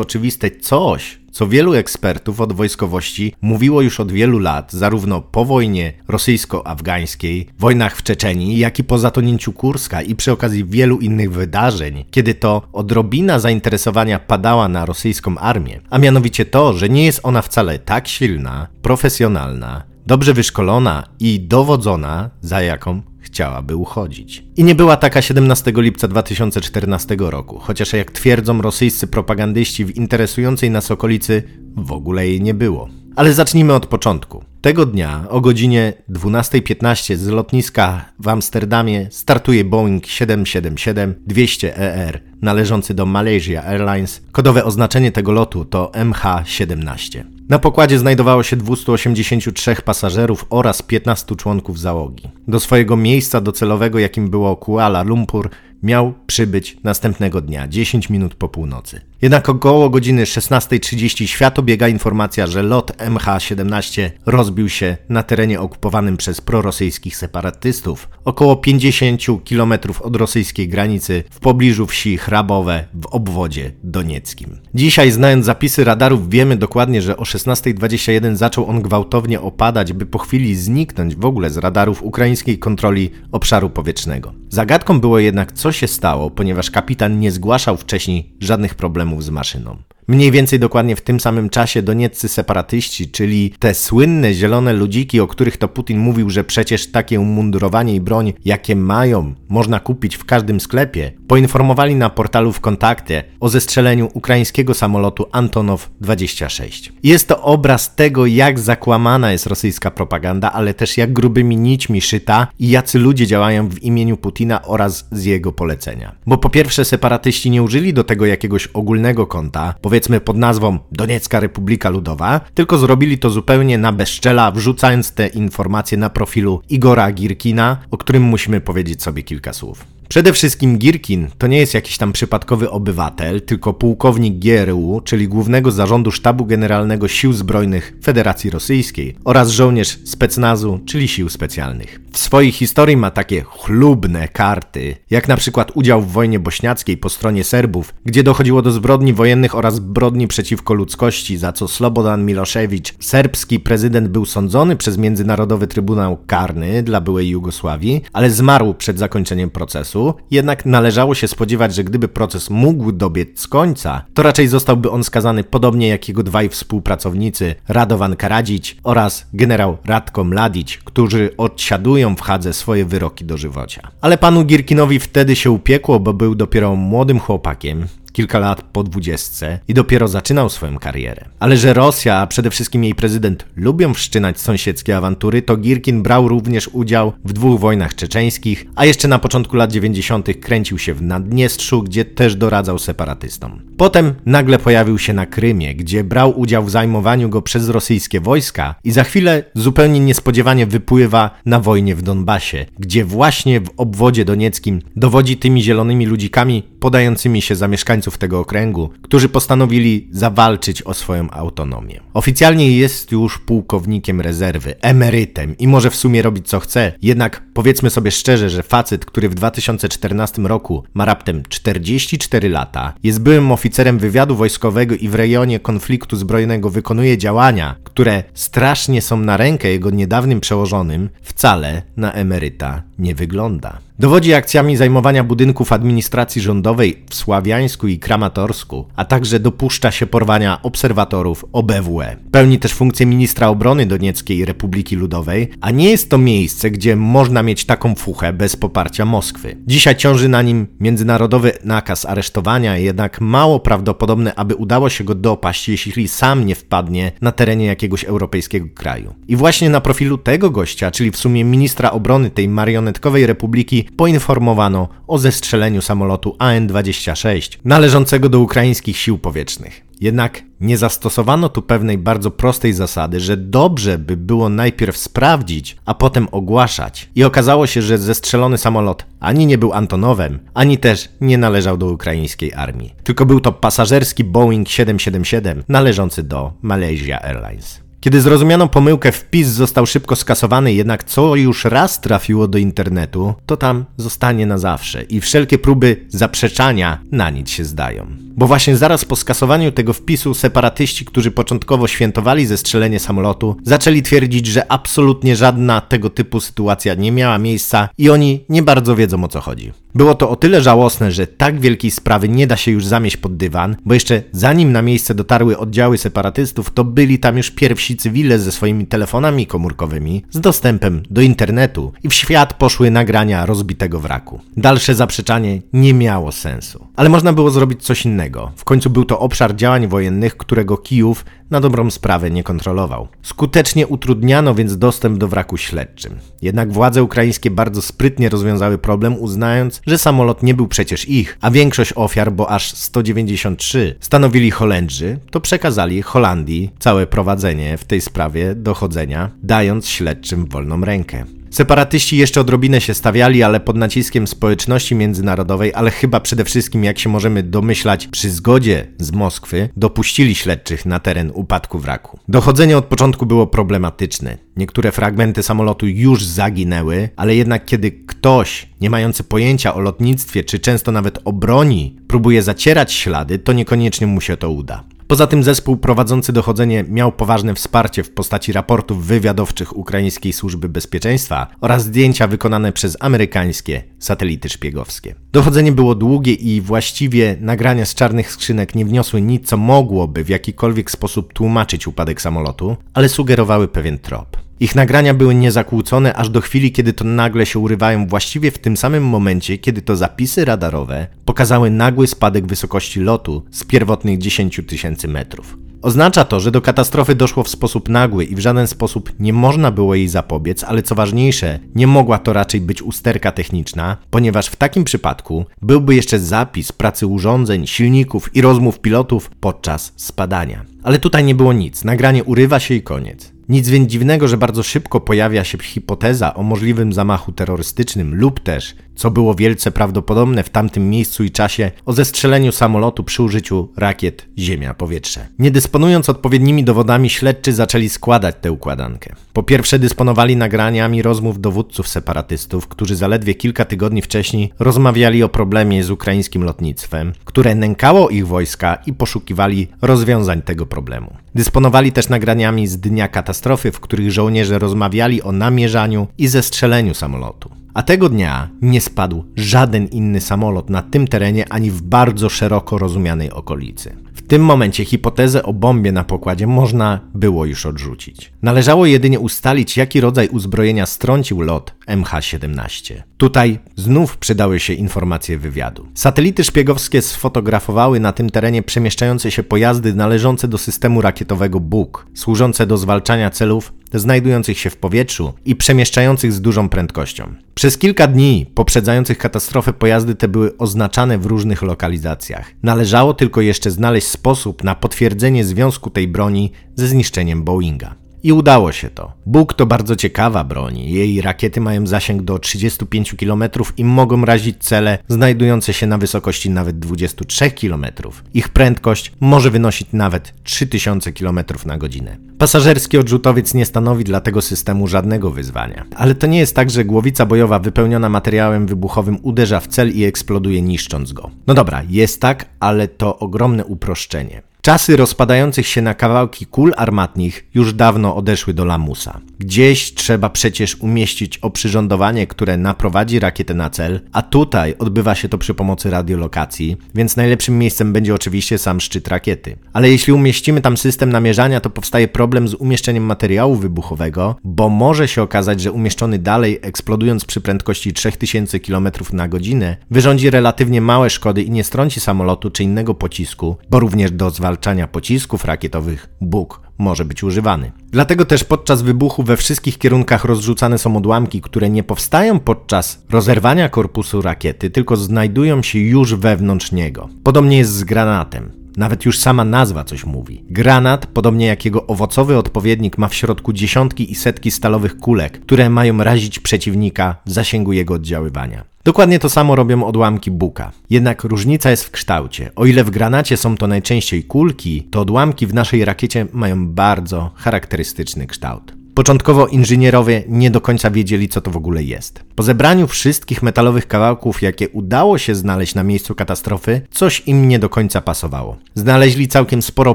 oczywiste 0.00 0.50
coś, 0.50 1.23
co 1.34 1.48
wielu 1.48 1.74
ekspertów 1.74 2.40
od 2.40 2.52
wojskowości 2.52 3.34
mówiło 3.40 3.82
już 3.82 4.00
od 4.00 4.12
wielu 4.12 4.38
lat, 4.38 4.72
zarówno 4.72 5.20
po 5.20 5.44
wojnie 5.44 5.92
rosyjsko-afgańskiej, 6.08 7.46
wojnach 7.58 7.96
w 7.96 8.02
Czeczenii, 8.02 8.58
jak 8.58 8.78
i 8.78 8.84
po 8.84 8.98
zatonięciu 8.98 9.52
Kurska 9.52 10.02
i 10.02 10.14
przy 10.14 10.32
okazji 10.32 10.64
wielu 10.64 10.98
innych 10.98 11.32
wydarzeń, 11.32 12.04
kiedy 12.10 12.34
to 12.34 12.62
odrobina 12.72 13.38
zainteresowania 13.38 14.18
padała 14.18 14.68
na 14.68 14.86
rosyjską 14.86 15.38
armię, 15.38 15.80
a 15.90 15.98
mianowicie 15.98 16.44
to, 16.44 16.72
że 16.72 16.88
nie 16.88 17.04
jest 17.04 17.20
ona 17.22 17.42
wcale 17.42 17.78
tak 17.78 18.08
silna, 18.08 18.66
profesjonalna, 18.82 19.82
dobrze 20.06 20.34
wyszkolona 20.34 21.08
i 21.20 21.40
dowodzona, 21.40 22.30
za 22.40 22.62
jaką 22.62 23.02
chciałaby 23.34 23.76
uchodzić. 23.76 24.44
I 24.56 24.64
nie 24.64 24.74
była 24.74 24.96
taka 24.96 25.22
17 25.22 25.72
lipca 25.76 26.08
2014 26.08 27.16
roku, 27.18 27.58
chociaż 27.58 27.92
jak 27.92 28.10
twierdzą 28.10 28.62
rosyjscy 28.62 29.06
propagandyści 29.06 29.84
w 29.84 29.96
interesującej 29.96 30.70
nas 30.70 30.90
okolicy, 30.90 31.42
w 31.76 31.92
ogóle 31.92 32.26
jej 32.26 32.40
nie 32.40 32.54
było. 32.54 32.88
Ale 33.16 33.32
zacznijmy 33.32 33.72
od 33.72 33.86
początku. 33.86 34.44
Tego 34.60 34.86
dnia 34.86 35.24
o 35.28 35.40
godzinie 35.40 35.92
12.15 36.10 37.16
z 37.16 37.28
lotniska 37.28 38.04
w 38.18 38.28
Amsterdamie 38.28 39.08
startuje 39.10 39.64
Boeing 39.64 40.04
777-200ER 40.04 42.18
należący 42.42 42.94
do 42.94 43.06
Malaysia 43.06 43.64
Airlines. 43.64 44.22
Kodowe 44.32 44.64
oznaczenie 44.64 45.12
tego 45.12 45.32
lotu 45.32 45.64
to 45.64 45.92
MH17. 45.94 47.24
Na 47.48 47.58
pokładzie 47.58 47.98
znajdowało 47.98 48.42
się 48.42 48.56
283 48.56 49.76
pasażerów 49.84 50.46
oraz 50.50 50.82
15 50.82 51.36
członków 51.36 51.80
załogi. 51.80 52.28
Do 52.48 52.60
swojego 52.60 52.96
miejsca 52.96 53.40
docelowego, 53.40 53.98
jakim 53.98 54.30
było 54.30 54.56
Kuala 54.56 55.02
Lumpur, 55.02 55.50
miał 55.82 56.14
przybyć 56.26 56.76
następnego 56.84 57.40
dnia, 57.40 57.68
10 57.68 58.10
minut 58.10 58.34
po 58.34 58.48
północy. 58.48 59.00
Jednak 59.24 59.48
około 59.48 59.90
godziny 59.90 60.24
16.30 60.24 61.26
świat 61.26 61.58
obiega 61.58 61.88
informacja, 61.88 62.46
że 62.46 62.62
lot 62.62 62.92
MH17 62.96 64.10
rozbił 64.26 64.68
się 64.68 64.96
na 65.08 65.22
terenie 65.22 65.60
okupowanym 65.60 66.16
przez 66.16 66.40
prorosyjskich 66.40 67.16
separatystów, 67.16 68.08
około 68.24 68.56
50 68.56 69.20
km 69.48 69.74
od 70.02 70.16
rosyjskiej 70.16 70.68
granicy 70.68 71.24
w 71.30 71.40
pobliżu 71.40 71.86
wsi 71.86 72.16
Hrabowe 72.16 72.84
w 72.94 73.06
obwodzie 73.06 73.72
donieckim. 73.82 74.58
Dzisiaj, 74.74 75.10
znając 75.10 75.46
zapisy 75.46 75.84
radarów, 75.84 76.30
wiemy 76.30 76.56
dokładnie, 76.56 77.02
że 77.02 77.16
o 77.16 77.22
16.21 77.22 78.36
zaczął 78.36 78.66
on 78.66 78.82
gwałtownie 78.82 79.40
opadać, 79.40 79.92
by 79.92 80.06
po 80.06 80.18
chwili 80.18 80.56
zniknąć 80.56 81.16
w 81.16 81.24
ogóle 81.24 81.50
z 81.50 81.56
radarów 81.56 82.02
ukraińskiej 82.02 82.58
kontroli 82.58 83.10
obszaru 83.32 83.70
powietrznego. 83.70 84.32
Zagadką 84.48 85.00
było 85.00 85.18
jednak, 85.18 85.52
co 85.52 85.72
się 85.72 85.88
stało, 85.88 86.30
ponieważ 86.30 86.70
kapitan 86.70 87.20
nie 87.20 87.32
zgłaszał 87.32 87.76
wcześniej 87.76 88.34
żadnych 88.40 88.74
problemów 88.74 89.13
z 89.22 89.30
maszyną. 89.30 89.76
Mniej 90.08 90.30
więcej 90.30 90.58
dokładnie 90.58 90.96
w 90.96 91.00
tym 91.00 91.20
samym 91.20 91.50
czasie 91.50 91.82
donieccy 91.82 92.28
separatyści, 92.28 93.08
czyli 93.10 93.54
te 93.58 93.74
słynne 93.74 94.34
zielone 94.34 94.72
ludziki, 94.72 95.20
o 95.20 95.26
których 95.26 95.56
to 95.56 95.68
Putin 95.68 95.98
mówił, 95.98 96.30
że 96.30 96.44
przecież 96.44 96.90
takie 96.90 97.20
umundurowanie 97.20 97.94
i 97.94 98.00
broń, 98.00 98.32
jakie 98.44 98.76
mają, 98.76 99.34
można 99.48 99.80
kupić 99.80 100.16
w 100.16 100.24
każdym 100.24 100.60
sklepie, 100.60 101.12
poinformowali 101.28 101.94
na 101.94 102.10
portalu 102.10 102.52
w 102.52 102.60
kontakcie 102.60 103.24
o 103.40 103.48
zestrzeleniu 103.48 104.08
ukraińskiego 104.14 104.74
samolotu 104.74 105.26
Antonow 105.32 105.90
26. 106.00 106.92
Jest 107.02 107.28
to 107.28 107.42
obraz 107.42 107.94
tego, 107.94 108.26
jak 108.26 108.58
zakłamana 108.58 109.32
jest 109.32 109.46
rosyjska 109.46 109.90
propaganda, 109.90 110.52
ale 110.52 110.74
też 110.74 110.96
jak 110.96 111.12
grubymi 111.12 111.56
nićmi 111.56 112.00
szyta 112.00 112.46
i 112.58 112.68
jacy 112.68 112.98
ludzie 112.98 113.26
działają 113.26 113.68
w 113.68 113.82
imieniu 113.82 114.16
Putina 114.16 114.62
oraz 114.62 115.08
z 115.12 115.24
jego 115.24 115.52
polecenia. 115.52 116.14
Bo 116.26 116.38
po 116.38 116.50
pierwsze 116.50 116.84
separatyści 116.84 117.50
nie 117.50 117.62
użyli 117.62 117.94
do 117.94 118.04
tego 118.04 118.26
jakiegoś 118.26 118.66
ogólnego 118.66 119.26
konta, 119.26 119.74
powiedzmy 119.94 120.20
pod 120.20 120.36
nazwą 120.36 120.78
Doniecka 120.92 121.40
Republika 121.40 121.90
Ludowa, 121.90 122.40
tylko 122.54 122.78
zrobili 122.78 123.18
to 123.18 123.30
zupełnie 123.30 123.78
na 123.78 123.92
bezczela, 123.92 124.50
wrzucając 124.50 125.12
te 125.12 125.26
informacje 125.26 125.98
na 125.98 126.10
profilu 126.10 126.62
Igora 126.70 127.12
Girkina, 127.12 127.76
o 127.90 127.98
którym 127.98 128.22
musimy 128.22 128.60
powiedzieć 128.60 129.02
sobie 129.02 129.22
kilka 129.22 129.52
słów. 129.52 129.93
Przede 130.08 130.32
wszystkim 130.32 130.78
Girkin 130.78 131.28
to 131.38 131.46
nie 131.46 131.58
jest 131.58 131.74
jakiś 131.74 131.98
tam 131.98 132.12
przypadkowy 132.12 132.70
obywatel, 132.70 133.40
tylko 133.40 133.72
pułkownik 133.72 134.34
GRU, 134.38 135.00
czyli 135.04 135.28
Głównego 135.28 135.72
Zarządu 135.72 136.10
Sztabu 136.10 136.46
Generalnego 136.46 137.08
Sił 137.08 137.32
Zbrojnych 137.32 137.96
Federacji 138.04 138.50
Rosyjskiej 138.50 139.16
oraz 139.24 139.50
żołnierz 139.50 139.98
specnazu, 140.04 140.80
czyli 140.86 141.08
Sił 141.08 141.28
Specjalnych. 141.28 142.00
W 142.12 142.18
swojej 142.18 142.52
historii 142.52 142.96
ma 142.96 143.10
takie 143.10 143.42
chlubne 143.42 144.28
karty, 144.28 144.96
jak 145.10 145.28
na 145.28 145.36
przykład 145.36 145.72
udział 145.74 146.02
w 146.02 146.12
wojnie 146.12 146.38
bośniackiej 146.38 146.96
po 146.96 147.08
stronie 147.08 147.44
Serbów, 147.44 147.94
gdzie 148.04 148.22
dochodziło 148.22 148.62
do 148.62 148.72
zbrodni 148.72 149.12
wojennych 149.12 149.54
oraz 149.54 149.74
zbrodni 149.74 150.28
przeciwko 150.28 150.74
ludzkości, 150.74 151.36
za 151.36 151.52
co 151.52 151.68
Slobodan 151.68 152.26
Milošević, 152.26 152.94
serbski 153.00 153.60
prezydent, 153.60 154.08
był 154.08 154.24
sądzony 154.24 154.76
przez 154.76 154.98
Międzynarodowy 154.98 155.66
Trybunał 155.66 156.18
Karny 156.26 156.82
dla 156.82 157.00
byłej 157.00 157.28
Jugosławii, 157.28 158.02
ale 158.12 158.30
zmarł 158.30 158.74
przed 158.74 158.98
zakończeniem 158.98 159.50
procesu 159.50 159.93
jednak 160.30 160.66
należało 160.66 161.14
się 161.14 161.28
spodziewać, 161.28 161.74
że 161.74 161.84
gdyby 161.84 162.08
proces 162.08 162.50
mógł 162.50 162.92
dobiec 162.92 163.46
końca, 163.46 164.04
to 164.14 164.22
raczej 164.22 164.48
zostałby 164.48 164.90
on 164.90 165.04
skazany 165.04 165.44
podobnie 165.44 165.88
jak 165.88 166.08
jego 166.08 166.22
dwaj 166.22 166.48
współpracownicy 166.48 167.54
Radovan 167.68 168.16
Karadzic 168.16 168.76
oraz 168.82 169.26
generał 169.32 169.78
Radko 169.84 170.24
Mladic, 170.24 170.76
którzy 170.84 171.30
odsiadują 171.36 172.16
w 172.16 172.20
Hadze 172.20 172.52
swoje 172.52 172.84
wyroki 172.84 173.24
dożywocia. 173.24 173.90
Ale 174.00 174.18
panu 174.18 174.44
Girkinowi 174.44 174.98
wtedy 174.98 175.36
się 175.36 175.50
upiekło, 175.50 176.00
bo 176.00 176.12
był 176.12 176.34
dopiero 176.34 176.76
młodym 176.76 177.20
chłopakiem, 177.20 177.86
kilka 178.14 178.38
lat 178.38 178.62
po 178.62 178.82
dwudziestce 178.82 179.58
i 179.68 179.74
dopiero 179.74 180.08
zaczynał 180.08 180.50
swoją 180.50 180.78
karierę. 180.78 181.24
Ale 181.40 181.56
że 181.56 181.74
Rosja, 181.74 182.16
a 182.16 182.26
przede 182.26 182.50
wszystkim 182.50 182.84
jej 182.84 182.94
prezydent, 182.94 183.46
lubią 183.56 183.94
wszczynać 183.94 184.40
sąsiedzkie 184.40 184.96
awantury, 184.96 185.42
to 185.42 185.56
Girkin 185.56 186.02
brał 186.02 186.28
również 186.28 186.68
udział 186.72 187.12
w 187.24 187.32
dwóch 187.32 187.60
wojnach 187.60 187.94
czeczeńskich, 187.94 188.66
a 188.76 188.84
jeszcze 188.84 189.08
na 189.08 189.18
początku 189.18 189.56
lat 189.56 189.72
90. 189.72 190.28
kręcił 190.40 190.78
się 190.78 190.94
w 190.94 191.02
Naddniestrzu, 191.02 191.82
gdzie 191.82 192.04
też 192.04 192.36
doradzał 192.36 192.78
separatystom. 192.78 193.60
Potem 193.76 194.14
nagle 194.26 194.58
pojawił 194.58 194.98
się 194.98 195.12
na 195.12 195.26
Krymie, 195.26 195.74
gdzie 195.74 196.04
brał 196.04 196.40
udział 196.40 196.64
w 196.64 196.70
zajmowaniu 196.70 197.28
go 197.28 197.42
przez 197.42 197.68
rosyjskie 197.68 198.20
wojska 198.20 198.74
i 198.84 198.90
za 198.90 199.04
chwilę 199.04 199.44
zupełnie 199.54 200.00
niespodziewanie 200.00 200.66
wypływa 200.66 201.30
na 201.46 201.60
wojnie 201.60 201.94
w 201.94 202.02
Donbasie, 202.02 202.66
gdzie 202.78 203.04
właśnie 203.04 203.60
w 203.60 203.70
obwodzie 203.76 204.24
donieckim 204.24 204.80
dowodzi 204.96 205.36
tymi 205.36 205.62
zielonymi 205.62 206.06
ludzikami 206.06 206.62
podającymi 206.84 207.42
się 207.42 207.56
za 207.56 207.68
mieszkańców 207.68 208.18
tego 208.18 208.40
okręgu, 208.40 208.90
którzy 209.02 209.28
postanowili 209.28 210.08
zawalczyć 210.10 210.82
o 210.82 210.94
swoją 210.94 211.30
autonomię. 211.30 212.00
Oficjalnie 212.14 212.76
jest 212.76 213.12
już 213.12 213.38
pułkownikiem 213.38 214.20
rezerwy, 214.20 214.74
emerytem 214.80 215.58
i 215.58 215.68
może 215.68 215.90
w 215.90 215.96
sumie 215.96 216.22
robić 216.22 216.48
co 216.48 216.60
chce, 216.60 216.92
jednak 217.02 217.42
powiedzmy 217.54 217.90
sobie 217.90 218.10
szczerze, 218.10 218.50
że 218.50 218.62
facet, 218.62 219.04
który 219.04 219.28
w 219.28 219.34
2014 219.34 220.42
roku 220.42 220.84
ma 220.94 221.04
raptem 221.04 221.42
44 221.48 222.48
lata, 222.48 222.94
jest 223.02 223.20
byłym 223.20 223.52
oficerem 223.52 223.98
wywiadu 223.98 224.36
wojskowego 224.36 224.94
i 224.94 225.08
w 225.08 225.14
rejonie 225.14 225.60
konfliktu 225.60 226.16
zbrojnego 226.16 226.70
wykonuje 226.70 227.18
działania, 227.18 227.74
które 227.84 228.24
strasznie 228.34 229.02
są 229.02 229.16
na 229.16 229.36
rękę 229.36 229.68
jego 229.68 229.90
niedawnym 229.90 230.40
przełożonym, 230.40 231.08
wcale 231.22 231.82
na 231.96 232.12
emeryta 232.12 232.82
nie 232.98 233.14
wygląda. 233.14 233.78
Dowodzi 233.98 234.34
akcjami 234.34 234.76
zajmowania 234.76 235.24
budynków 235.24 235.72
administracji 235.72 236.42
rządowej 236.42 237.02
w 237.10 237.14
Sławiańsku 237.14 237.88
i 237.88 237.98
Kramatorsku, 237.98 238.86
a 238.96 239.04
także 239.04 239.40
dopuszcza 239.40 239.90
się 239.90 240.06
porwania 240.06 240.62
obserwatorów 240.62 241.44
OBWE. 241.52 242.16
Pełni 242.30 242.58
też 242.58 242.72
funkcję 242.74 243.06
ministra 243.06 243.48
obrony 243.48 243.86
Donieckiej 243.86 244.44
Republiki 244.44 244.96
Ludowej, 244.96 245.48
a 245.60 245.70
nie 245.70 245.90
jest 245.90 246.10
to 246.10 246.18
miejsce, 246.18 246.70
gdzie 246.70 246.96
można 246.96 247.42
mieć 247.42 247.64
taką 247.64 247.94
fuchę 247.94 248.32
bez 248.32 248.56
poparcia 248.56 249.04
Moskwy. 249.04 249.56
Dzisiaj 249.66 249.96
ciąży 249.96 250.28
na 250.28 250.42
nim 250.42 250.66
międzynarodowy 250.80 251.52
nakaz 251.64 252.06
aresztowania, 252.06 252.76
jednak 252.76 253.20
mało 253.20 253.60
prawdopodobne, 253.60 254.34
aby 254.34 254.54
udało 254.54 254.90
się 254.90 255.04
go 255.04 255.14
dopaść, 255.14 255.68
jeśli 255.68 256.08
sam 256.08 256.46
nie 256.46 256.54
wpadnie 256.54 257.12
na 257.20 257.32
terenie 257.32 257.66
jakiegoś 257.66 258.04
europejskiego 258.04 258.66
kraju. 258.74 259.14
I 259.28 259.36
właśnie 259.36 259.70
na 259.70 259.80
profilu 259.80 260.18
tego 260.18 260.50
gościa, 260.50 260.90
czyli 260.90 261.10
w 261.10 261.16
sumie 261.16 261.44
ministra 261.44 261.90
obrony 261.90 262.30
tej 262.30 262.48
marionetkowej 262.48 263.26
republiki, 263.26 263.83
poinformowano 263.96 264.88
o 265.06 265.18
zestrzeleniu 265.18 265.82
samolotu 265.82 266.36
AN-26 266.38 267.58
należącego 267.64 268.28
do 268.28 268.40
ukraińskich 268.40 268.96
sił 268.96 269.18
powietrznych. 269.18 269.84
Jednak 270.00 270.42
nie 270.60 270.78
zastosowano 270.78 271.48
tu 271.48 271.62
pewnej 271.62 271.98
bardzo 271.98 272.30
prostej 272.30 272.72
zasady, 272.72 273.20
że 273.20 273.36
dobrze 273.36 273.98
by 273.98 274.16
było 274.16 274.48
najpierw 274.48 274.96
sprawdzić, 274.96 275.76
a 275.84 275.94
potem 275.94 276.28
ogłaszać. 276.32 277.08
I 277.14 277.24
okazało 277.24 277.66
się, 277.66 277.82
że 277.82 277.98
zestrzelony 277.98 278.58
samolot 278.58 279.06
ani 279.20 279.46
nie 279.46 279.58
był 279.58 279.72
Antonowem, 279.72 280.38
ani 280.54 280.78
też 280.78 281.08
nie 281.20 281.38
należał 281.38 281.76
do 281.76 281.86
ukraińskiej 281.86 282.52
armii. 282.54 282.94
Tylko 283.04 283.26
był 283.26 283.40
to 283.40 283.52
pasażerski 283.52 284.24
Boeing 284.24 284.68
777 284.68 285.62
należący 285.68 286.22
do 286.22 286.52
Malaysia 286.62 287.22
Airlines. 287.22 287.83
Kiedy 288.04 288.20
zrozumiano 288.20 288.68
pomyłkę, 288.68 289.12
wpis 289.12 289.48
został 289.48 289.86
szybko 289.86 290.16
skasowany, 290.16 290.72
jednak 290.72 291.04
co 291.04 291.36
już 291.36 291.64
raz 291.64 292.00
trafiło 292.00 292.48
do 292.48 292.58
internetu, 292.58 293.34
to 293.46 293.56
tam 293.56 293.84
zostanie 293.96 294.46
na 294.46 294.58
zawsze 294.58 295.02
i 295.02 295.20
wszelkie 295.20 295.58
próby 295.58 296.06
zaprzeczania 296.08 296.98
na 297.12 297.30
nic 297.30 297.50
się 297.50 297.64
zdają. 297.64 298.06
Bo 298.36 298.46
właśnie 298.46 298.76
zaraz 298.76 299.04
po 299.04 299.16
skasowaniu 299.16 299.72
tego 299.72 299.92
wpisu 299.92 300.34
separatyści, 300.34 301.04
którzy 301.04 301.30
początkowo 301.30 301.88
świętowali 301.88 302.46
zestrzelenie 302.46 303.00
samolotu, 303.00 303.56
zaczęli 303.62 304.02
twierdzić, 304.02 304.46
że 304.46 304.72
absolutnie 304.72 305.36
żadna 305.36 305.80
tego 305.80 306.10
typu 306.10 306.40
sytuacja 306.40 306.94
nie 306.94 307.12
miała 307.12 307.38
miejsca 307.38 307.88
i 307.98 308.10
oni 308.10 308.44
nie 308.48 308.62
bardzo 308.62 308.96
wiedzą 308.96 309.24
o 309.24 309.28
co 309.28 309.40
chodzi. 309.40 309.83
Było 309.94 310.14
to 310.14 310.30
o 310.30 310.36
tyle 310.36 310.62
żałosne, 310.62 311.12
że 311.12 311.26
tak 311.26 311.60
wielkiej 311.60 311.90
sprawy 311.90 312.28
nie 312.28 312.46
da 312.46 312.56
się 312.56 312.70
już 312.70 312.86
zamieść 312.86 313.16
pod 313.16 313.36
dywan, 313.36 313.76
bo 313.84 313.94
jeszcze 313.94 314.22
zanim 314.32 314.72
na 314.72 314.82
miejsce 314.82 315.14
dotarły 315.14 315.58
oddziały 315.58 315.98
separatystów, 315.98 316.70
to 316.70 316.84
byli 316.84 317.18
tam 317.18 317.36
już 317.36 317.50
pierwsi 317.50 317.96
cywile 317.96 318.38
ze 318.38 318.52
swoimi 318.52 318.86
telefonami 318.86 319.46
komórkowymi, 319.46 320.24
z 320.30 320.40
dostępem 320.40 321.02
do 321.10 321.20
internetu 321.20 321.92
i 322.02 322.08
w 322.08 322.14
świat 322.14 322.54
poszły 322.54 322.90
nagrania 322.90 323.46
rozbitego 323.46 324.00
wraku. 324.00 324.40
Dalsze 324.56 324.94
zaprzeczanie 324.94 325.62
nie 325.72 325.94
miało 325.94 326.32
sensu. 326.32 326.86
Ale 326.96 327.08
można 327.08 327.32
było 327.32 327.50
zrobić 327.50 327.82
coś 327.82 328.04
innego. 328.04 328.52
W 328.56 328.64
końcu 328.64 328.90
był 328.90 329.04
to 329.04 329.18
obszar 329.20 329.56
działań 329.56 329.88
wojennych, 329.88 330.36
którego 330.36 330.76
Kijów 330.76 331.24
na 331.50 331.60
dobrą 331.60 331.90
sprawę 331.90 332.30
nie 332.30 332.42
kontrolował. 332.42 333.08
Skutecznie 333.22 333.86
utrudniano 333.86 334.54
więc 334.54 334.78
dostęp 334.78 335.18
do 335.18 335.28
wraku 335.28 335.56
śledczym. 335.56 336.18
Jednak 336.42 336.72
władze 336.72 337.02
ukraińskie 337.02 337.50
bardzo 337.50 337.82
sprytnie 337.82 338.28
rozwiązały 338.28 338.78
problem, 338.78 339.18
uznając, 339.18 339.80
że 339.86 339.98
samolot 339.98 340.42
nie 340.42 340.54
był 340.54 340.68
przecież 340.68 341.08
ich, 341.08 341.38
a 341.40 341.50
większość 341.50 341.92
ofiar, 341.96 342.32
bo 342.32 342.50
aż 342.50 342.74
193, 342.74 343.96
stanowili 344.00 344.50
Holendrzy, 344.50 345.18
to 345.30 345.40
przekazali 345.40 346.02
Holandii 346.02 346.70
całe 346.78 347.06
prowadzenie 347.06 347.76
w 347.76 347.84
tej 347.84 348.00
sprawie 348.00 348.54
dochodzenia, 348.54 349.30
dając 349.42 349.88
śledczym 349.88 350.46
wolną 350.46 350.80
rękę. 350.80 351.24
Separatyści 351.54 352.16
jeszcze 352.16 352.40
odrobinę 352.40 352.80
się 352.80 352.94
stawiali, 352.94 353.42
ale 353.42 353.60
pod 353.60 353.76
naciskiem 353.76 354.26
społeczności 354.26 354.94
międzynarodowej, 354.94 355.72
ale 355.74 355.90
chyba 355.90 356.20
przede 356.20 356.44
wszystkim, 356.44 356.84
jak 356.84 356.98
się 356.98 357.08
możemy 357.08 357.42
domyślać, 357.42 358.06
przy 358.06 358.30
zgodzie 358.30 358.86
z 358.98 359.12
Moskwy, 359.12 359.68
dopuścili 359.76 360.34
śledczych 360.34 360.86
na 360.86 361.00
teren 361.00 361.30
upadku 361.34 361.78
wraku. 361.78 362.18
Dochodzenie 362.28 362.78
od 362.78 362.84
początku 362.84 363.26
było 363.26 363.46
problematyczne. 363.46 364.38
Niektóre 364.56 364.92
fragmenty 364.92 365.42
samolotu 365.42 365.86
już 365.86 366.24
zaginęły, 366.24 367.08
ale 367.16 367.36
jednak 367.36 367.64
kiedy 367.64 367.92
ktoś, 367.92 368.68
nie 368.80 368.90
mający 368.90 369.24
pojęcia 369.24 369.74
o 369.74 369.80
lotnictwie, 369.80 370.44
czy 370.44 370.58
często 370.58 370.92
nawet 370.92 371.18
o 371.24 371.32
broni, 371.32 371.96
próbuje 372.08 372.42
zacierać 372.42 372.92
ślady, 372.92 373.38
to 373.38 373.52
niekoniecznie 373.52 374.06
mu 374.06 374.20
się 374.20 374.36
to 374.36 374.50
uda. 374.50 374.84
Poza 375.08 375.26
tym 375.26 375.42
zespół 375.42 375.76
prowadzący 375.76 376.32
dochodzenie 376.32 376.84
miał 376.88 377.12
poważne 377.12 377.54
wsparcie 377.54 378.02
w 378.02 378.10
postaci 378.10 378.52
raportów 378.52 379.06
wywiadowczych 379.06 379.76
ukraińskiej 379.76 380.32
służby 380.32 380.68
bezpieczeństwa 380.68 381.46
oraz 381.60 381.84
zdjęcia 381.84 382.26
wykonane 382.26 382.72
przez 382.72 382.96
amerykańskie 383.00 383.82
satelity 383.98 384.48
szpiegowskie. 384.48 385.14
Dochodzenie 385.32 385.72
było 385.72 385.94
długie 385.94 386.32
i 386.32 386.60
właściwie 386.60 387.36
nagrania 387.40 387.84
z 387.84 387.94
czarnych 387.94 388.32
skrzynek 388.32 388.74
nie 388.74 388.84
wniosły 388.84 389.20
nic, 389.20 389.48
co 389.48 389.56
mogłoby 389.56 390.24
w 390.24 390.28
jakikolwiek 390.28 390.90
sposób 390.90 391.32
tłumaczyć 391.32 391.86
upadek 391.86 392.22
samolotu, 392.22 392.76
ale 392.94 393.08
sugerowały 393.08 393.68
pewien 393.68 393.98
trop. 393.98 394.36
Ich 394.60 394.74
nagrania 394.74 395.14
były 395.14 395.34
niezakłócone 395.34 396.14
aż 396.14 396.28
do 396.28 396.40
chwili, 396.40 396.72
kiedy 396.72 396.92
to 396.92 397.04
nagle 397.04 397.46
się 397.46 397.58
urywają 397.58 398.06
właściwie 398.06 398.50
w 398.50 398.58
tym 398.58 398.76
samym 398.76 399.04
momencie, 399.04 399.58
kiedy 399.58 399.82
to 399.82 399.96
zapisy 399.96 400.44
radarowe 400.44 401.06
pokazały 401.34 401.70
nagły 401.70 402.06
spadek 402.06 402.46
wysokości 402.46 403.00
lotu 403.00 403.42
z 403.50 403.64
pierwotnych 403.64 404.18
10 404.18 404.60
tysięcy 404.66 405.08
metrów. 405.08 405.58
Oznacza 405.82 406.24
to, 406.24 406.40
że 406.40 406.50
do 406.50 406.60
katastrofy 406.60 407.14
doszło 407.14 407.42
w 407.42 407.48
sposób 407.48 407.88
nagły 407.88 408.24
i 408.24 408.34
w 408.34 408.38
żaden 408.38 408.66
sposób 408.66 409.12
nie 409.18 409.32
można 409.32 409.70
było 409.70 409.94
jej 409.94 410.08
zapobiec, 410.08 410.64
ale 410.64 410.82
co 410.82 410.94
ważniejsze, 410.94 411.58
nie 411.74 411.86
mogła 411.86 412.18
to 412.18 412.32
raczej 412.32 412.60
być 412.60 412.82
usterka 412.82 413.32
techniczna, 413.32 413.96
ponieważ 414.10 414.46
w 414.46 414.56
takim 414.56 414.84
przypadku 414.84 415.44
byłby 415.62 415.94
jeszcze 415.94 416.18
zapis 416.18 416.72
pracy 416.72 417.06
urządzeń, 417.06 417.66
silników 417.66 418.36
i 418.36 418.40
rozmów 418.40 418.80
pilotów 418.80 419.30
podczas 419.40 419.92
spadania. 419.96 420.64
Ale 420.82 420.98
tutaj 420.98 421.24
nie 421.24 421.34
było 421.34 421.52
nic, 421.52 421.84
nagranie 421.84 422.24
urywa 422.24 422.60
się 422.60 422.74
i 422.74 422.82
koniec. 422.82 423.34
Nic 423.48 423.68
więc 423.68 423.90
dziwnego, 423.90 424.28
że 424.28 424.36
bardzo 424.36 424.62
szybko 424.62 425.00
pojawia 425.00 425.44
się 425.44 425.58
hipoteza 425.58 426.34
o 426.34 426.42
możliwym 426.42 426.92
zamachu 426.92 427.32
terrorystycznym 427.32 428.14
lub 428.14 428.40
też, 428.40 428.74
co 428.94 429.10
było 429.10 429.34
wielce 429.34 429.70
prawdopodobne 429.70 430.42
w 430.42 430.50
tamtym 430.50 430.90
miejscu 430.90 431.24
i 431.24 431.30
czasie, 431.30 431.70
o 431.86 431.92
zestrzeleniu 431.92 432.52
samolotu 432.52 433.04
przy 433.04 433.22
użyciu 433.22 433.68
rakiet 433.76 434.26
Ziemia-Powietrze. 434.38 435.20
Nie 435.38 435.50
dysponując 435.50 436.08
odpowiednimi 436.08 436.64
dowodami, 436.64 437.10
śledczy 437.10 437.52
zaczęli 437.52 437.88
składać 437.88 438.36
tę 438.40 438.52
układankę. 438.52 439.14
Po 439.32 439.42
pierwsze, 439.42 439.78
dysponowali 439.78 440.36
nagraniami 440.36 441.02
rozmów 441.02 441.40
dowódców 441.40 441.88
separatystów, 441.88 442.68
którzy 442.68 442.96
zaledwie 442.96 443.34
kilka 443.34 443.64
tygodni 443.64 444.02
wcześniej 444.02 444.52
rozmawiali 444.58 445.22
o 445.22 445.28
problemie 445.28 445.84
z 445.84 445.90
ukraińskim 445.90 446.44
lotnictwem, 446.44 447.12
które 447.24 447.54
nękało 447.54 448.08
ich 448.08 448.26
wojska 448.26 448.78
i 448.86 448.92
poszukiwali 448.92 449.68
rozwiązań 449.82 450.42
tego 450.42 450.66
problemu. 450.66 451.16
Dysponowali 451.34 451.92
też 451.92 452.08
nagraniami 452.08 452.66
z 452.66 452.76
dnia 452.76 453.08
katastrofy, 453.08 453.72
w 453.72 453.80
których 453.80 454.12
żołnierze 454.12 454.58
rozmawiali 454.58 455.22
o 455.22 455.32
namierzaniu 455.32 456.06
i 456.18 456.28
zestrzeleniu 456.28 456.94
samolotu. 456.94 457.63
A 457.74 457.82
tego 457.82 458.08
dnia 458.08 458.48
nie 458.62 458.80
spadł 458.80 459.24
żaden 459.36 459.86
inny 459.86 460.20
samolot 460.20 460.70
na 460.70 460.82
tym 460.82 461.08
terenie 461.08 461.52
ani 461.52 461.70
w 461.70 461.82
bardzo 461.82 462.28
szeroko 462.28 462.78
rozumianej 462.78 463.30
okolicy. 463.30 463.96
W 464.14 464.22
tym 464.22 464.44
momencie 464.44 464.84
hipotezę 464.84 465.42
o 465.42 465.52
bombie 465.52 465.92
na 465.92 466.04
pokładzie 466.04 466.46
można 466.46 467.00
było 467.14 467.44
już 467.44 467.66
odrzucić. 467.66 468.32
Należało 468.42 468.86
jedynie 468.86 469.20
ustalić, 469.20 469.76
jaki 469.76 470.00
rodzaj 470.00 470.28
uzbrojenia 470.28 470.86
strącił 470.86 471.40
lot 471.40 471.74
MH17. 471.88 473.02
Tutaj 473.16 473.58
znów 473.76 474.16
przydały 474.16 474.60
się 474.60 474.72
informacje 474.72 475.38
wywiadu. 475.38 475.86
Satelity 475.94 476.44
szpiegowskie 476.44 477.02
sfotografowały 477.02 478.00
na 478.00 478.12
tym 478.12 478.30
terenie 478.30 478.62
przemieszczające 478.62 479.30
się 479.30 479.42
pojazdy 479.42 479.94
należące 479.94 480.48
do 480.48 480.58
systemu 480.58 481.00
rakietowego 481.00 481.60
Buk, 481.60 482.06
służące 482.14 482.66
do 482.66 482.76
zwalczania 482.76 483.30
celów 483.30 483.72
znajdujących 483.94 484.58
się 484.58 484.70
w 484.70 484.76
powietrzu 484.76 485.32
i 485.44 485.56
przemieszczających 485.56 486.32
z 486.32 486.40
dużą 486.40 486.68
prędkością. 486.68 487.34
Przez 487.54 487.78
kilka 487.78 488.06
dni 488.06 488.46
poprzedzających 488.54 489.18
katastrofę 489.18 489.72
pojazdy 489.72 490.14
te 490.14 490.28
były 490.28 490.56
oznaczane 490.56 491.18
w 491.18 491.26
różnych 491.26 491.62
lokalizacjach. 491.62 492.50
Należało 492.62 493.14
tylko 493.14 493.40
jeszcze 493.40 493.70
znaleźć 493.70 494.06
sposób 494.06 494.64
na 494.64 494.74
potwierdzenie 494.74 495.44
związku 495.44 495.90
tej 495.90 496.08
broni 496.08 496.52
ze 496.76 496.88
zniszczeniem 496.88 497.44
Boeinga. 497.44 498.03
I 498.24 498.32
udało 498.32 498.72
się 498.72 498.90
to. 498.90 499.12
Bóg 499.26 499.54
to 499.54 499.66
bardzo 499.66 499.96
ciekawa 499.96 500.44
broń. 500.44 500.78
Jej 500.78 501.20
rakiety 501.20 501.60
mają 501.60 501.86
zasięg 501.86 502.22
do 502.22 502.38
35 502.38 503.14
km 503.14 503.44
i 503.76 503.84
mogą 503.84 504.24
razić 504.24 504.56
cele 504.64 504.98
znajdujące 505.08 505.72
się 505.72 505.86
na 505.86 505.98
wysokości 505.98 506.50
nawet 506.50 506.78
23 506.78 507.50
km. 507.50 507.86
Ich 508.34 508.48
prędkość 508.48 509.12
może 509.20 509.50
wynosić 509.50 509.88
nawet 509.92 510.34
3000 510.42 511.12
km 511.12 511.40
na 511.66 511.78
godzinę. 511.78 512.16
Pasażerski 512.38 512.98
odrzutowiec 512.98 513.54
nie 513.54 513.66
stanowi 513.66 514.04
dla 514.04 514.20
tego 514.20 514.42
systemu 514.42 514.88
żadnego 514.88 515.30
wyzwania. 515.30 515.84
Ale 515.96 516.14
to 516.14 516.26
nie 516.26 516.38
jest 516.38 516.56
tak, 516.56 516.70
że 516.70 516.84
głowica 516.84 517.26
bojowa 517.26 517.58
wypełniona 517.58 518.08
materiałem 518.08 518.66
wybuchowym 518.66 519.18
uderza 519.22 519.60
w 519.60 519.68
cel 519.68 519.90
i 519.90 520.04
eksploduje 520.04 520.62
niszcząc 520.62 521.12
go. 521.12 521.30
No 521.46 521.54
dobra, 521.54 521.82
jest 521.88 522.20
tak, 522.20 522.46
ale 522.60 522.88
to 522.88 523.18
ogromne 523.18 523.64
uproszczenie. 523.64 524.42
Czasy 524.64 524.96
rozpadających 524.96 525.66
się 525.66 525.82
na 525.82 525.94
kawałki 525.94 526.46
kul 526.46 526.72
armatnich 526.76 527.46
już 527.54 527.72
dawno 527.72 528.16
odeszły 528.16 528.54
do 528.54 528.64
lamusa. 528.64 529.20
Gdzieś 529.38 529.94
trzeba 529.94 530.30
przecież 530.30 530.76
umieścić 530.76 531.38
oprzyrządowanie, 531.38 532.26
które 532.26 532.56
naprowadzi 532.56 533.18
rakietę 533.18 533.54
na 533.54 533.70
cel, 533.70 534.00
a 534.12 534.22
tutaj 534.22 534.74
odbywa 534.78 535.14
się 535.14 535.28
to 535.28 535.38
przy 535.38 535.54
pomocy 535.54 535.90
radiolokacji, 535.90 536.76
więc 536.94 537.16
najlepszym 537.16 537.58
miejscem 537.58 537.92
będzie 537.92 538.14
oczywiście 538.14 538.58
sam 538.58 538.80
szczyt 538.80 539.08
rakiety. 539.08 539.56
Ale 539.72 539.90
jeśli 539.90 540.12
umieścimy 540.12 540.60
tam 540.60 540.76
system 540.76 541.12
namierzania, 541.12 541.60
to 541.60 541.70
powstaje 541.70 542.08
problem 542.08 542.48
z 542.48 542.54
umieszczeniem 542.54 543.04
materiału 543.04 543.56
wybuchowego, 543.56 544.36
bo 544.44 544.68
może 544.68 545.08
się 545.08 545.22
okazać, 545.22 545.60
że 545.60 545.72
umieszczony 545.72 546.18
dalej, 546.18 546.58
eksplodując 546.62 547.24
przy 547.24 547.40
prędkości 547.40 547.92
3000 547.92 548.60
km 548.60 548.88
na 549.12 549.28
godzinę, 549.28 549.76
wyrządzi 549.90 550.30
relatywnie 550.30 550.80
małe 550.80 551.10
szkody 551.10 551.42
i 551.42 551.50
nie 551.50 551.64
strąci 551.64 552.00
samolotu 552.00 552.50
czy 552.50 552.64
innego 552.64 552.94
pocisku, 552.94 553.56
bo 553.70 553.80
również 553.80 554.10
do 554.10 554.30
zwalczania 554.54 554.86
pocisków 554.86 555.44
rakietowych 555.44 556.08
Bóg 556.20 556.60
może 556.78 557.04
być 557.04 557.22
używany. 557.22 557.72
Dlatego 557.90 558.24
też 558.24 558.44
podczas 558.44 558.82
wybuchu 558.82 559.22
we 559.22 559.36
wszystkich 559.36 559.78
kierunkach 559.78 560.24
rozrzucane 560.24 560.78
są 560.78 560.96
odłamki, 560.96 561.40
które 561.40 561.70
nie 561.70 561.82
powstają 561.82 562.40
podczas 562.40 563.04
rozerwania 563.10 563.68
korpusu 563.68 564.22
rakiety, 564.22 564.70
tylko 564.70 564.96
znajdują 564.96 565.62
się 565.62 565.78
już 565.78 566.14
wewnątrz 566.14 566.72
niego. 566.72 567.08
Podobnie 567.24 567.58
jest 567.58 567.72
z 567.72 567.84
granatem. 567.84 568.63
Nawet 568.76 569.04
już 569.04 569.18
sama 569.18 569.44
nazwa 569.44 569.84
coś 569.84 570.04
mówi. 570.04 570.44
Granat, 570.50 571.06
podobnie 571.06 571.46
jak 571.46 571.64
jego 571.64 571.86
owocowy 571.86 572.38
odpowiednik, 572.38 572.98
ma 572.98 573.08
w 573.08 573.14
środku 573.14 573.52
dziesiątki 573.52 574.12
i 574.12 574.14
setki 574.14 574.50
stalowych 574.50 574.98
kulek, 574.98 575.40
które 575.40 575.70
mają 575.70 575.98
razić 575.98 576.38
przeciwnika 576.38 577.16
w 577.26 577.32
zasięgu 577.32 577.72
jego 577.72 577.94
oddziaływania. 577.94 578.64
Dokładnie 578.84 579.18
to 579.18 579.28
samo 579.28 579.56
robią 579.56 579.84
odłamki 579.84 580.30
Buka. 580.30 580.72
Jednak 580.90 581.24
różnica 581.24 581.70
jest 581.70 581.84
w 581.84 581.90
kształcie. 581.90 582.50
O 582.56 582.66
ile 582.66 582.84
w 582.84 582.90
granacie 582.90 583.36
są 583.36 583.56
to 583.56 583.66
najczęściej 583.66 584.24
kulki, 584.24 584.88
to 584.90 585.00
odłamki 585.00 585.46
w 585.46 585.54
naszej 585.54 585.84
rakiecie 585.84 586.26
mają 586.32 586.68
bardzo 586.68 587.30
charakterystyczny 587.34 588.26
kształt. 588.26 588.83
Początkowo 588.94 589.46
inżynierowie 589.46 590.22
nie 590.28 590.50
do 590.50 590.60
końca 590.60 590.90
wiedzieli, 590.90 591.28
co 591.28 591.40
to 591.40 591.50
w 591.50 591.56
ogóle 591.56 591.82
jest. 591.82 592.24
Po 592.34 592.42
zebraniu 592.42 592.86
wszystkich 592.86 593.42
metalowych 593.42 593.88
kawałków, 593.88 594.42
jakie 594.42 594.68
udało 594.68 595.18
się 595.18 595.34
znaleźć 595.34 595.74
na 595.74 595.82
miejscu 595.82 596.14
katastrofy, 596.14 596.80
coś 596.90 597.22
im 597.26 597.48
nie 597.48 597.58
do 597.58 597.68
końca 597.68 598.00
pasowało. 598.00 598.56
Znaleźli 598.74 599.28
całkiem 599.28 599.62
sporo 599.62 599.94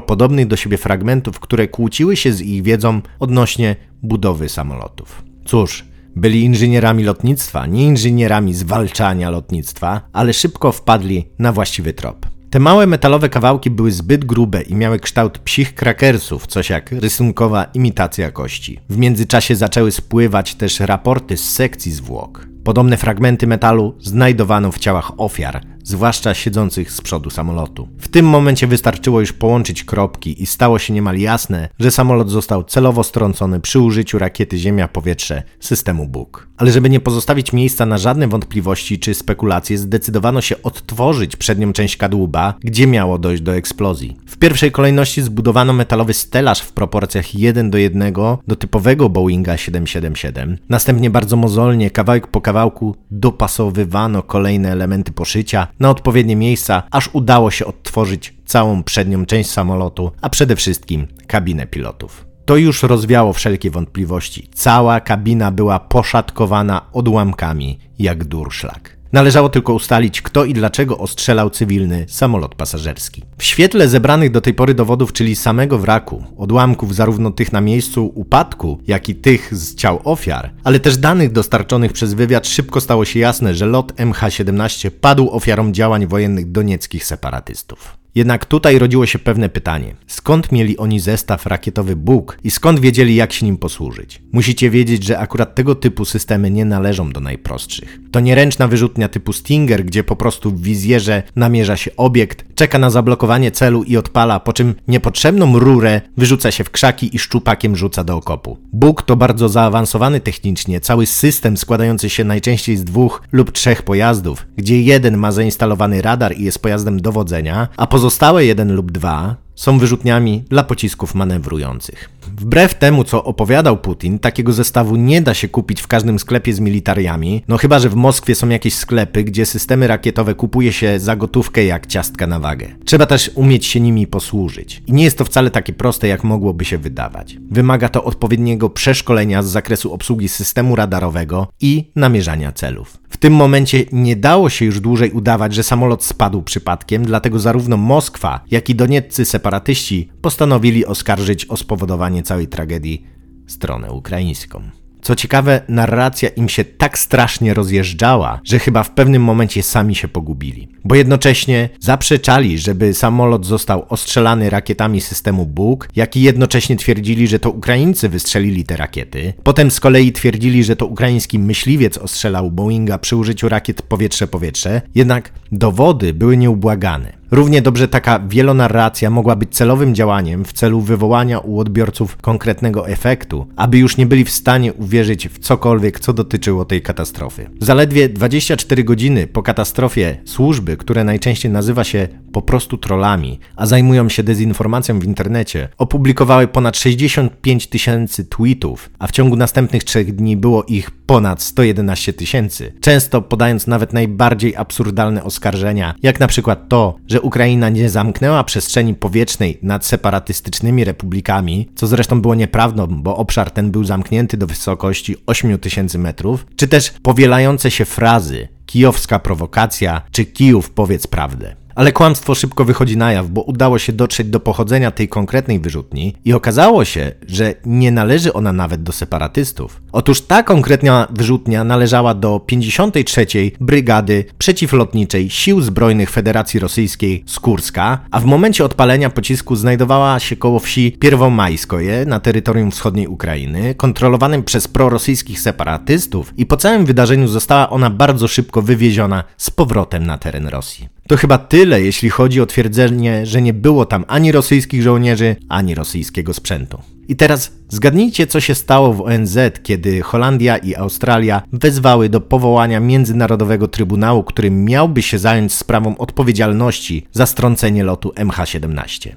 podobnych 0.00 0.46
do 0.46 0.56
siebie 0.56 0.78
fragmentów, 0.78 1.40
które 1.40 1.68
kłóciły 1.68 2.16
się 2.16 2.32
z 2.32 2.40
ich 2.40 2.62
wiedzą 2.62 3.00
odnośnie 3.18 3.76
budowy 4.02 4.48
samolotów. 4.48 5.22
Cóż, 5.44 5.84
byli 6.16 6.44
inżynierami 6.44 7.04
lotnictwa, 7.04 7.66
nie 7.66 7.84
inżynierami 7.84 8.54
zwalczania 8.54 9.30
lotnictwa, 9.30 10.00
ale 10.12 10.32
szybko 10.32 10.72
wpadli 10.72 11.28
na 11.38 11.52
właściwy 11.52 11.92
trop. 11.92 12.29
Te 12.50 12.58
małe 12.60 12.86
metalowe 12.86 13.28
kawałki 13.28 13.70
były 13.70 13.92
zbyt 13.92 14.24
grube 14.24 14.62
i 14.62 14.74
miały 14.74 14.98
kształt 14.98 15.38
psich 15.38 15.74
krakersów, 15.74 16.46
coś 16.46 16.70
jak 16.70 16.92
rysunkowa 16.92 17.64
imitacja 17.64 18.30
kości. 18.30 18.80
W 18.88 18.96
międzyczasie 18.96 19.56
zaczęły 19.56 19.92
spływać 19.92 20.54
też 20.54 20.80
raporty 20.80 21.36
z 21.36 21.50
sekcji 21.50 21.92
zwłok. 21.92 22.46
Podobne 22.64 22.96
fragmenty 22.96 23.46
metalu 23.46 23.94
znajdowano 24.00 24.72
w 24.72 24.78
ciałach 24.78 25.20
ofiar, 25.20 25.60
zwłaszcza 25.84 26.34
siedzących 26.34 26.92
z 26.92 27.00
przodu 27.00 27.30
samolotu. 27.30 27.88
W 27.98 28.08
tym 28.08 28.26
momencie 28.26 28.66
wystarczyło 28.66 29.20
już 29.20 29.32
połączyć 29.32 29.84
kropki 29.84 30.42
i 30.42 30.46
stało 30.46 30.78
się 30.78 30.92
niemal 30.92 31.18
jasne, 31.18 31.68
że 31.78 31.90
samolot 31.90 32.30
został 32.30 32.64
celowo 32.64 33.04
strącony 33.04 33.60
przy 33.60 33.80
użyciu 33.80 34.18
rakiety 34.18 34.56
Ziemia-Powietrze 34.56 35.42
systemu 35.60 36.06
Buk. 36.06 36.48
Ale 36.56 36.72
żeby 36.72 36.90
nie 36.90 37.00
pozostawić 37.00 37.52
miejsca 37.52 37.86
na 37.86 37.98
żadne 37.98 38.28
wątpliwości 38.28 38.98
czy 38.98 39.14
spekulacje, 39.14 39.78
zdecydowano 39.78 40.40
się 40.40 40.62
odtworzyć 40.62 41.36
przednią 41.36 41.72
część 41.72 41.96
kadłuba, 41.96 42.54
gdzie 42.60 42.86
miało 42.86 43.18
dojść 43.18 43.42
do 43.42 43.54
eksplozji. 43.54 44.16
W 44.26 44.36
pierwszej 44.36 44.72
kolejności 44.72 45.22
zbudowano 45.22 45.72
metalowy 45.72 46.14
stelaż 46.14 46.60
w 46.60 46.72
proporcjach 46.72 47.34
1 47.34 47.70
do 47.70 47.78
1 47.78 48.14
do 48.46 48.56
typowego 48.56 49.08
Boeinga 49.08 49.56
777. 49.56 50.58
Następnie 50.68 51.10
bardzo 51.10 51.36
mozolnie, 51.36 51.90
kawałek 51.90 52.26
po 52.26 52.40
kawałku, 52.40 52.96
dopasowywano 53.10 54.22
kolejne 54.22 54.72
elementy 54.72 55.12
poszycia, 55.12 55.66
na 55.80 55.90
odpowiednie 55.90 56.36
miejsca, 56.36 56.82
aż 56.90 57.10
udało 57.12 57.50
się 57.50 57.66
odtworzyć 57.66 58.34
całą 58.44 58.82
przednią 58.82 59.26
część 59.26 59.50
samolotu, 59.50 60.12
a 60.20 60.28
przede 60.28 60.56
wszystkim 60.56 61.06
kabinę 61.26 61.66
pilotów. 61.66 62.26
To 62.44 62.56
już 62.56 62.82
rozwiało 62.82 63.32
wszelkie 63.32 63.70
wątpliwości. 63.70 64.48
Cała 64.54 65.00
kabina 65.00 65.50
była 65.50 65.80
poszatkowana 65.80 66.86
odłamkami 66.92 67.78
jak 67.98 68.24
durszlak. 68.24 68.99
Należało 69.12 69.48
tylko 69.48 69.74
ustalić, 69.74 70.22
kto 70.22 70.44
i 70.44 70.54
dlaczego 70.54 70.98
ostrzelał 70.98 71.50
cywilny 71.50 72.06
samolot 72.08 72.54
pasażerski. 72.54 73.22
W 73.38 73.44
świetle 73.44 73.88
zebranych 73.88 74.30
do 74.30 74.40
tej 74.40 74.54
pory 74.54 74.74
dowodów, 74.74 75.12
czyli 75.12 75.36
samego 75.36 75.78
wraku, 75.78 76.24
odłamków 76.36 76.94
zarówno 76.94 77.30
tych 77.30 77.52
na 77.52 77.60
miejscu 77.60 78.12
upadku, 78.14 78.80
jak 78.86 79.08
i 79.08 79.14
tych 79.14 79.56
z 79.56 79.74
ciał 79.74 80.00
ofiar, 80.04 80.52
ale 80.64 80.80
też 80.80 80.96
danych 80.96 81.32
dostarczonych 81.32 81.92
przez 81.92 82.14
wywiad, 82.14 82.46
szybko 82.48 82.80
stało 82.80 83.04
się 83.04 83.20
jasne, 83.20 83.54
że 83.54 83.66
lot 83.66 83.92
MH17 83.92 84.90
padł 84.90 85.30
ofiarą 85.30 85.72
działań 85.72 86.06
wojennych 86.06 86.52
donieckich 86.52 87.04
separatystów. 87.04 87.99
Jednak 88.14 88.46
tutaj 88.46 88.78
rodziło 88.78 89.06
się 89.06 89.18
pewne 89.18 89.48
pytanie: 89.48 89.94
skąd 90.06 90.52
mieli 90.52 90.78
oni 90.78 91.00
zestaw 91.00 91.46
rakietowy 91.46 91.96
Bóg 91.96 92.38
i 92.44 92.50
skąd 92.50 92.80
wiedzieli, 92.80 93.14
jak 93.14 93.32
się 93.32 93.46
nim 93.46 93.56
posłużyć? 93.56 94.22
Musicie 94.32 94.70
wiedzieć, 94.70 95.04
że 95.04 95.18
akurat 95.18 95.54
tego 95.54 95.74
typu 95.74 96.04
systemy 96.04 96.50
nie 96.50 96.64
należą 96.64 97.12
do 97.12 97.20
najprostszych. 97.20 98.00
To 98.10 98.20
nieręczna 98.20 98.68
wyrzutnia 98.68 99.08
typu 99.08 99.32
Stinger, 99.32 99.84
gdzie 99.84 100.04
po 100.04 100.16
prostu 100.16 100.50
w 100.50 100.62
wizjerze 100.62 101.22
namierza 101.36 101.76
się 101.76 101.90
obiekt, 101.96 102.44
czeka 102.54 102.78
na 102.78 102.90
zablokowanie 102.90 103.50
celu 103.50 103.82
i 103.82 103.96
odpala, 103.96 104.40
po 104.40 104.52
czym 104.52 104.74
niepotrzebną 104.88 105.58
rurę 105.58 106.00
wyrzuca 106.16 106.50
się 106.50 106.64
w 106.64 106.70
krzaki 106.70 107.16
i 107.16 107.18
szczupakiem 107.18 107.76
rzuca 107.76 108.04
do 108.04 108.16
okopu. 108.16 108.58
Bóg 108.72 109.02
to 109.02 109.16
bardzo 109.16 109.48
zaawansowany 109.48 110.20
technicznie, 110.20 110.80
cały 110.80 111.06
system 111.06 111.56
składający 111.56 112.10
się 112.10 112.24
najczęściej 112.24 112.76
z 112.76 112.84
dwóch 112.84 113.22
lub 113.32 113.52
trzech 113.52 113.82
pojazdów, 113.82 114.46
gdzie 114.56 114.82
jeden 114.82 115.16
ma 115.16 115.32
zainstalowany 115.32 116.02
radar 116.02 116.36
i 116.36 116.44
jest 116.44 116.62
pojazdem 116.62 117.00
dowodzenia, 117.00 117.68
a 117.76 117.86
pozostałe 118.00 118.44
jeden 118.44 118.74
lub 118.74 118.92
dwa 118.92 119.36
są 119.54 119.78
wyrzutniami 119.78 120.44
dla 120.48 120.64
pocisków 120.64 121.14
manewrujących. 121.14 122.10
Wbrew 122.36 122.74
temu, 122.74 123.04
co 123.04 123.24
opowiadał 123.24 123.76
Putin, 123.76 124.18
takiego 124.18 124.52
zestawu 124.52 124.96
nie 124.96 125.22
da 125.22 125.34
się 125.34 125.48
kupić 125.48 125.80
w 125.80 125.86
każdym 125.86 126.18
sklepie 126.18 126.54
z 126.54 126.60
militariami, 126.60 127.44
no 127.48 127.58
chyba, 127.58 127.78
że 127.78 127.88
w 127.88 127.94
Moskwie 127.94 128.34
są 128.34 128.48
jakieś 128.48 128.74
sklepy, 128.74 129.24
gdzie 129.24 129.46
systemy 129.46 129.86
rakietowe 129.86 130.34
kupuje 130.34 130.72
się 130.72 131.00
za 131.00 131.16
gotówkę 131.16 131.64
jak 131.64 131.86
ciastka 131.86 132.26
na 132.26 132.40
wagę. 132.40 132.68
Trzeba 132.84 133.06
też 133.06 133.30
umieć 133.34 133.66
się 133.66 133.80
nimi 133.80 134.06
posłużyć. 134.06 134.82
I 134.86 134.92
nie 134.92 135.04
jest 135.04 135.18
to 135.18 135.24
wcale 135.24 135.50
takie 135.50 135.72
proste, 135.72 136.08
jak 136.08 136.24
mogłoby 136.24 136.64
się 136.64 136.78
wydawać. 136.78 137.36
Wymaga 137.50 137.88
to 137.88 138.04
odpowiedniego 138.04 138.70
przeszkolenia 138.70 139.42
z 139.42 139.46
zakresu 139.46 139.92
obsługi 139.92 140.28
systemu 140.28 140.76
radarowego 140.76 141.46
i 141.60 141.90
namierzania 141.96 142.52
celów. 142.52 142.98
W 143.08 143.16
tym 143.16 143.32
momencie 143.32 143.84
nie 143.92 144.16
dało 144.16 144.50
się 144.50 144.64
już 144.64 144.80
dłużej 144.80 145.10
udawać, 145.10 145.54
że 145.54 145.62
samolot 145.62 146.04
spadł 146.04 146.42
przypadkiem, 146.42 147.04
dlatego 147.04 147.38
zarówno 147.38 147.76
Moskwa, 147.76 148.40
jak 148.50 148.70
i 148.70 148.74
donieccy 148.74 149.24
separatyści 149.40 150.08
postanowili 150.22 150.86
oskarżyć 150.86 151.46
o 151.46 151.56
spowodowanie 151.56 152.22
całej 152.22 152.48
tragedii 152.48 153.06
stronę 153.46 153.92
ukraińską. 153.92 154.62
Co 155.02 155.16
ciekawe, 155.16 155.60
narracja 155.68 156.28
im 156.28 156.48
się 156.48 156.64
tak 156.64 156.98
strasznie 156.98 157.54
rozjeżdżała, 157.54 158.40
że 158.44 158.58
chyba 158.58 158.82
w 158.82 158.90
pewnym 158.90 159.22
momencie 159.22 159.62
sami 159.62 159.94
się 159.94 160.08
pogubili. 160.08 160.68
Bo 160.84 160.94
jednocześnie 160.94 161.68
zaprzeczali, 161.80 162.58
żeby 162.58 162.94
samolot 162.94 163.46
został 163.46 163.86
ostrzelany 163.88 164.50
rakietami 164.50 165.00
systemu 165.00 165.46
Bóg, 165.46 165.88
jak 165.96 166.16
i 166.16 166.22
jednocześnie 166.22 166.76
twierdzili, 166.76 167.26
że 167.26 167.38
to 167.38 167.50
Ukraińcy 167.50 168.08
wystrzelili 168.08 168.64
te 168.64 168.76
rakiety. 168.76 169.32
Potem 169.42 169.70
z 169.70 169.80
kolei 169.80 170.12
twierdzili, 170.12 170.64
że 170.64 170.76
to 170.76 170.86
ukraiński 170.86 171.38
myśliwiec 171.38 171.98
ostrzelał 171.98 172.50
Boeinga 172.50 172.98
przy 172.98 173.16
użyciu 173.16 173.48
rakiet 173.48 173.82
powietrze-powietrze, 173.82 174.82
jednak 174.94 175.32
dowody 175.52 176.12
były 176.12 176.36
nieubłagane. 176.36 177.19
Równie 177.30 177.62
dobrze 177.62 177.88
taka 177.88 178.18
wielonarracja 178.18 179.10
mogła 179.10 179.36
być 179.36 179.54
celowym 179.54 179.94
działaniem 179.94 180.44
w 180.44 180.52
celu 180.52 180.80
wywołania 180.80 181.38
u 181.38 181.58
odbiorców 181.58 182.16
konkretnego 182.16 182.88
efektu, 182.88 183.46
aby 183.56 183.78
już 183.78 183.96
nie 183.96 184.06
byli 184.06 184.24
w 184.24 184.30
stanie 184.30 184.72
uwierzyć 184.72 185.28
w 185.28 185.38
cokolwiek, 185.38 186.00
co 186.00 186.12
dotyczyło 186.12 186.64
tej 186.64 186.82
katastrofy. 186.82 187.50
Zaledwie 187.60 188.08
24 188.08 188.84
godziny 188.84 189.26
po 189.26 189.42
katastrofie 189.42 190.16
służby, 190.24 190.76
które 190.76 191.04
najczęściej 191.04 191.52
nazywa 191.52 191.84
się 191.84 192.08
po 192.32 192.42
prostu 192.42 192.78
trollami, 192.78 193.38
a 193.56 193.66
zajmują 193.66 194.08
się 194.08 194.22
dezinformacją 194.22 195.00
w 195.00 195.04
internecie, 195.04 195.68
opublikowały 195.78 196.48
ponad 196.48 196.76
65 196.76 197.66
tysięcy 197.66 198.24
tweetów, 198.24 198.90
a 198.98 199.06
w 199.06 199.12
ciągu 199.12 199.36
następnych 199.36 199.84
trzech 199.84 200.14
dni 200.14 200.36
było 200.36 200.64
ich 200.64 200.90
ponad 201.10 201.42
111 201.42 202.12
tysięcy, 202.12 202.72
często 202.80 203.22
podając 203.22 203.66
nawet 203.66 203.92
najbardziej 203.92 204.56
absurdalne 204.56 205.24
oskarżenia, 205.24 205.94
jak 206.02 206.20
na 206.20 206.26
przykład 206.26 206.68
to, 206.68 206.96
że 207.08 207.20
Ukraina 207.20 207.68
nie 207.68 207.90
zamknęła 207.90 208.44
przestrzeni 208.44 208.94
powietrznej 208.94 209.58
nad 209.62 209.86
separatystycznymi 209.86 210.84
republikami, 210.84 211.68
co 211.74 211.86
zresztą 211.86 212.20
było 212.20 212.34
nieprawdą, 212.34 212.86
bo 212.86 213.16
obszar 213.16 213.50
ten 213.50 213.70
był 213.70 213.84
zamknięty 213.84 214.36
do 214.36 214.46
wysokości 214.46 215.16
8 215.26 215.58
tysięcy 215.58 215.98
metrów, 215.98 216.46
czy 216.56 216.68
też 216.68 216.92
powielające 217.02 217.70
się 217.70 217.84
frazy 217.84 218.48
kijowska 218.66 219.18
prowokacja 219.18 220.02
czy 220.10 220.24
Kijów 220.24 220.70
powiedz 220.70 221.06
prawdę. 221.06 221.56
Ale 221.80 221.92
kłamstwo 221.92 222.34
szybko 222.34 222.64
wychodzi 222.64 222.96
na 222.96 223.12
jaw, 223.12 223.28
bo 223.28 223.42
udało 223.42 223.78
się 223.78 223.92
dotrzeć 223.92 224.28
do 224.28 224.40
pochodzenia 224.40 224.90
tej 224.90 225.08
konkretnej 225.08 225.60
wyrzutni 225.60 226.14
i 226.24 226.32
okazało 226.32 226.84
się, 226.84 227.12
że 227.28 227.54
nie 227.64 227.90
należy 227.90 228.32
ona 228.32 228.52
nawet 228.52 228.82
do 228.82 228.92
separatystów. 228.92 229.82
Otóż 229.92 230.20
ta 230.20 230.42
konkretna 230.42 231.06
wyrzutnia 231.10 231.64
należała 231.64 232.14
do 232.14 232.40
53. 232.40 233.26
Brygady 233.60 234.24
Przeciwlotniczej 234.38 235.30
Sił 235.30 235.60
Zbrojnych 235.60 236.10
Federacji 236.10 236.60
Rosyjskiej 236.60 237.24
Skórska, 237.26 238.00
a 238.10 238.20
w 238.20 238.24
momencie 238.24 238.64
odpalenia 238.64 239.10
pocisku 239.10 239.56
znajdowała 239.56 240.18
się 240.18 240.36
koło 240.36 240.58
wsi 240.58 240.92
Pierwomajskoje 240.92 242.04
na 242.06 242.20
terytorium 242.20 242.70
wschodniej 242.70 243.06
Ukrainy, 243.06 243.74
kontrolowanym 243.74 244.42
przez 244.42 244.68
prorosyjskich 244.68 245.40
separatystów 245.40 246.32
i 246.36 246.46
po 246.46 246.56
całym 246.56 246.86
wydarzeniu 246.86 247.28
została 247.28 247.70
ona 247.70 247.90
bardzo 247.90 248.28
szybko 248.28 248.62
wywieziona 248.62 249.24
z 249.36 249.50
powrotem 249.50 250.06
na 250.06 250.18
teren 250.18 250.46
Rosji. 250.46 250.99
To 251.10 251.16
chyba 251.16 251.38
tyle, 251.38 251.82
jeśli 251.82 252.10
chodzi 252.10 252.40
o 252.40 252.46
twierdzenie, 252.46 253.26
że 253.26 253.42
nie 253.42 253.54
było 253.54 253.86
tam 253.86 254.04
ani 254.08 254.32
rosyjskich 254.32 254.82
żołnierzy, 254.82 255.36
ani 255.48 255.74
rosyjskiego 255.74 256.34
sprzętu. 256.34 256.78
I 257.08 257.16
teraz 257.16 257.52
zgadnijcie, 257.68 258.26
co 258.26 258.40
się 258.40 258.54
stało 258.54 258.92
w 258.92 259.00
ONZ, 259.00 259.38
kiedy 259.62 260.02
Holandia 260.02 260.56
i 260.56 260.74
Australia 260.74 261.42
wezwały 261.52 262.08
do 262.08 262.20
powołania 262.20 262.80
Międzynarodowego 262.80 263.68
Trybunału, 263.68 264.22
który 264.22 264.50
miałby 264.50 265.02
się 265.02 265.18
zająć 265.18 265.52
sprawą 265.52 265.98
odpowiedzialności 265.98 267.06
za 267.12 267.26
strącenie 267.26 267.84
lotu 267.84 268.08
MH17. 268.08 269.10